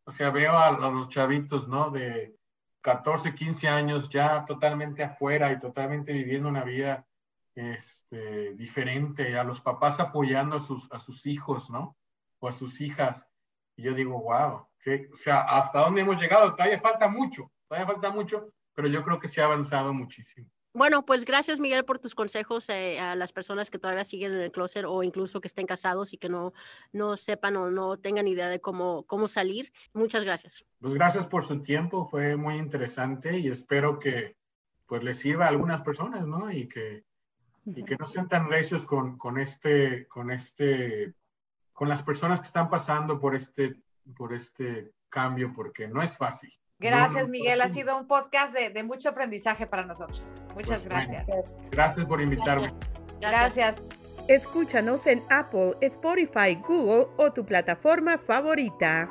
o 0.04 0.12
sea, 0.12 0.30
veo 0.30 0.58
a, 0.58 0.70
los 0.90 1.08
chavitos, 1.08 1.68
¿no? 1.68 1.90
De 1.90 2.39
14, 2.80 3.34
15 3.34 3.68
años 3.68 4.08
ya 4.08 4.44
totalmente 4.44 5.02
afuera 5.02 5.52
y 5.52 5.58
totalmente 5.58 6.12
viviendo 6.12 6.48
una 6.48 6.64
vida 6.64 7.06
este, 7.54 8.54
diferente, 8.54 9.38
a 9.38 9.44
los 9.44 9.60
papás 9.60 10.00
apoyando 10.00 10.56
a 10.56 10.60
sus, 10.60 10.90
a 10.92 11.00
sus 11.00 11.26
hijos, 11.26 11.70
¿no? 11.70 11.96
O 12.38 12.48
a 12.48 12.52
sus 12.52 12.80
hijas. 12.80 13.26
Y 13.76 13.82
yo 13.82 13.94
digo, 13.94 14.20
wow, 14.20 14.66
o 15.12 15.16
sea, 15.16 15.42
¿hasta 15.42 15.80
dónde 15.80 16.00
hemos 16.00 16.20
llegado? 16.20 16.54
Todavía 16.54 16.80
falta 16.80 17.08
mucho, 17.08 17.52
todavía 17.68 17.92
falta 17.92 18.10
mucho, 18.10 18.52
pero 18.74 18.88
yo 18.88 19.02
creo 19.04 19.18
que 19.18 19.28
se 19.28 19.40
ha 19.40 19.44
avanzado 19.44 19.92
muchísimo. 19.92 20.48
Bueno, 20.72 21.04
pues 21.04 21.24
gracias 21.24 21.58
Miguel 21.58 21.84
por 21.84 21.98
tus 21.98 22.14
consejos 22.14 22.68
eh, 22.68 23.00
a 23.00 23.16
las 23.16 23.32
personas 23.32 23.70
que 23.70 23.78
todavía 23.78 24.04
siguen 24.04 24.32
en 24.32 24.40
el 24.40 24.52
closet 24.52 24.84
o 24.86 25.02
incluso 25.02 25.40
que 25.40 25.48
estén 25.48 25.66
casados 25.66 26.12
y 26.12 26.16
que 26.16 26.28
no, 26.28 26.52
no 26.92 27.16
sepan 27.16 27.56
o 27.56 27.70
no 27.70 27.96
tengan 27.96 28.28
idea 28.28 28.48
de 28.48 28.60
cómo, 28.60 29.02
cómo 29.04 29.26
salir. 29.26 29.72
Muchas 29.92 30.22
gracias. 30.22 30.64
Pues 30.80 30.94
gracias 30.94 31.26
por 31.26 31.44
su 31.44 31.60
tiempo, 31.60 32.06
fue 32.06 32.36
muy 32.36 32.54
interesante 32.54 33.36
y 33.36 33.48
espero 33.48 33.98
que 33.98 34.36
pues 34.86 35.02
les 35.02 35.18
sirva 35.18 35.46
a 35.46 35.48
algunas 35.48 35.82
personas, 35.82 36.24
¿no? 36.26 36.52
Y 36.52 36.68
que, 36.68 37.04
y 37.64 37.84
que 37.84 37.96
no 37.96 38.06
sean 38.06 38.28
tan 38.28 38.48
recios 38.48 38.86
con, 38.86 39.18
con 39.18 39.38
este, 39.38 40.06
con 40.06 40.30
este, 40.30 41.14
con 41.72 41.88
las 41.88 42.02
personas 42.02 42.40
que 42.40 42.46
están 42.46 42.68
pasando 42.68 43.18
por 43.18 43.34
este, 43.34 43.76
por 44.16 44.32
este 44.32 44.92
cambio, 45.08 45.52
porque 45.52 45.88
no 45.88 46.02
es 46.02 46.16
fácil. 46.16 46.52
Gracias, 46.80 47.28
Miguel. 47.28 47.60
Ha 47.60 47.68
sido 47.68 47.96
un 47.96 48.06
podcast 48.06 48.54
de, 48.54 48.82
mucho 48.82 49.10
aprendizaje 49.10 49.66
para 49.66 49.84
nosotros. 49.84 50.40
Muchas 50.54 50.82
pues, 50.82 50.84
gracias. 50.84 51.26
gracias 51.70 52.06
por 52.06 52.20
invitarme. 52.20 52.68
gracias. 53.20 53.80
Escúchanos 54.28 55.06
en 55.06 55.24
Apple, 55.28 55.74
Spotify, 55.80 56.54
Google 56.66 57.08
o 57.16 57.32
tu 57.32 57.44
plataforma 57.44 58.16
favorita. 58.16 59.10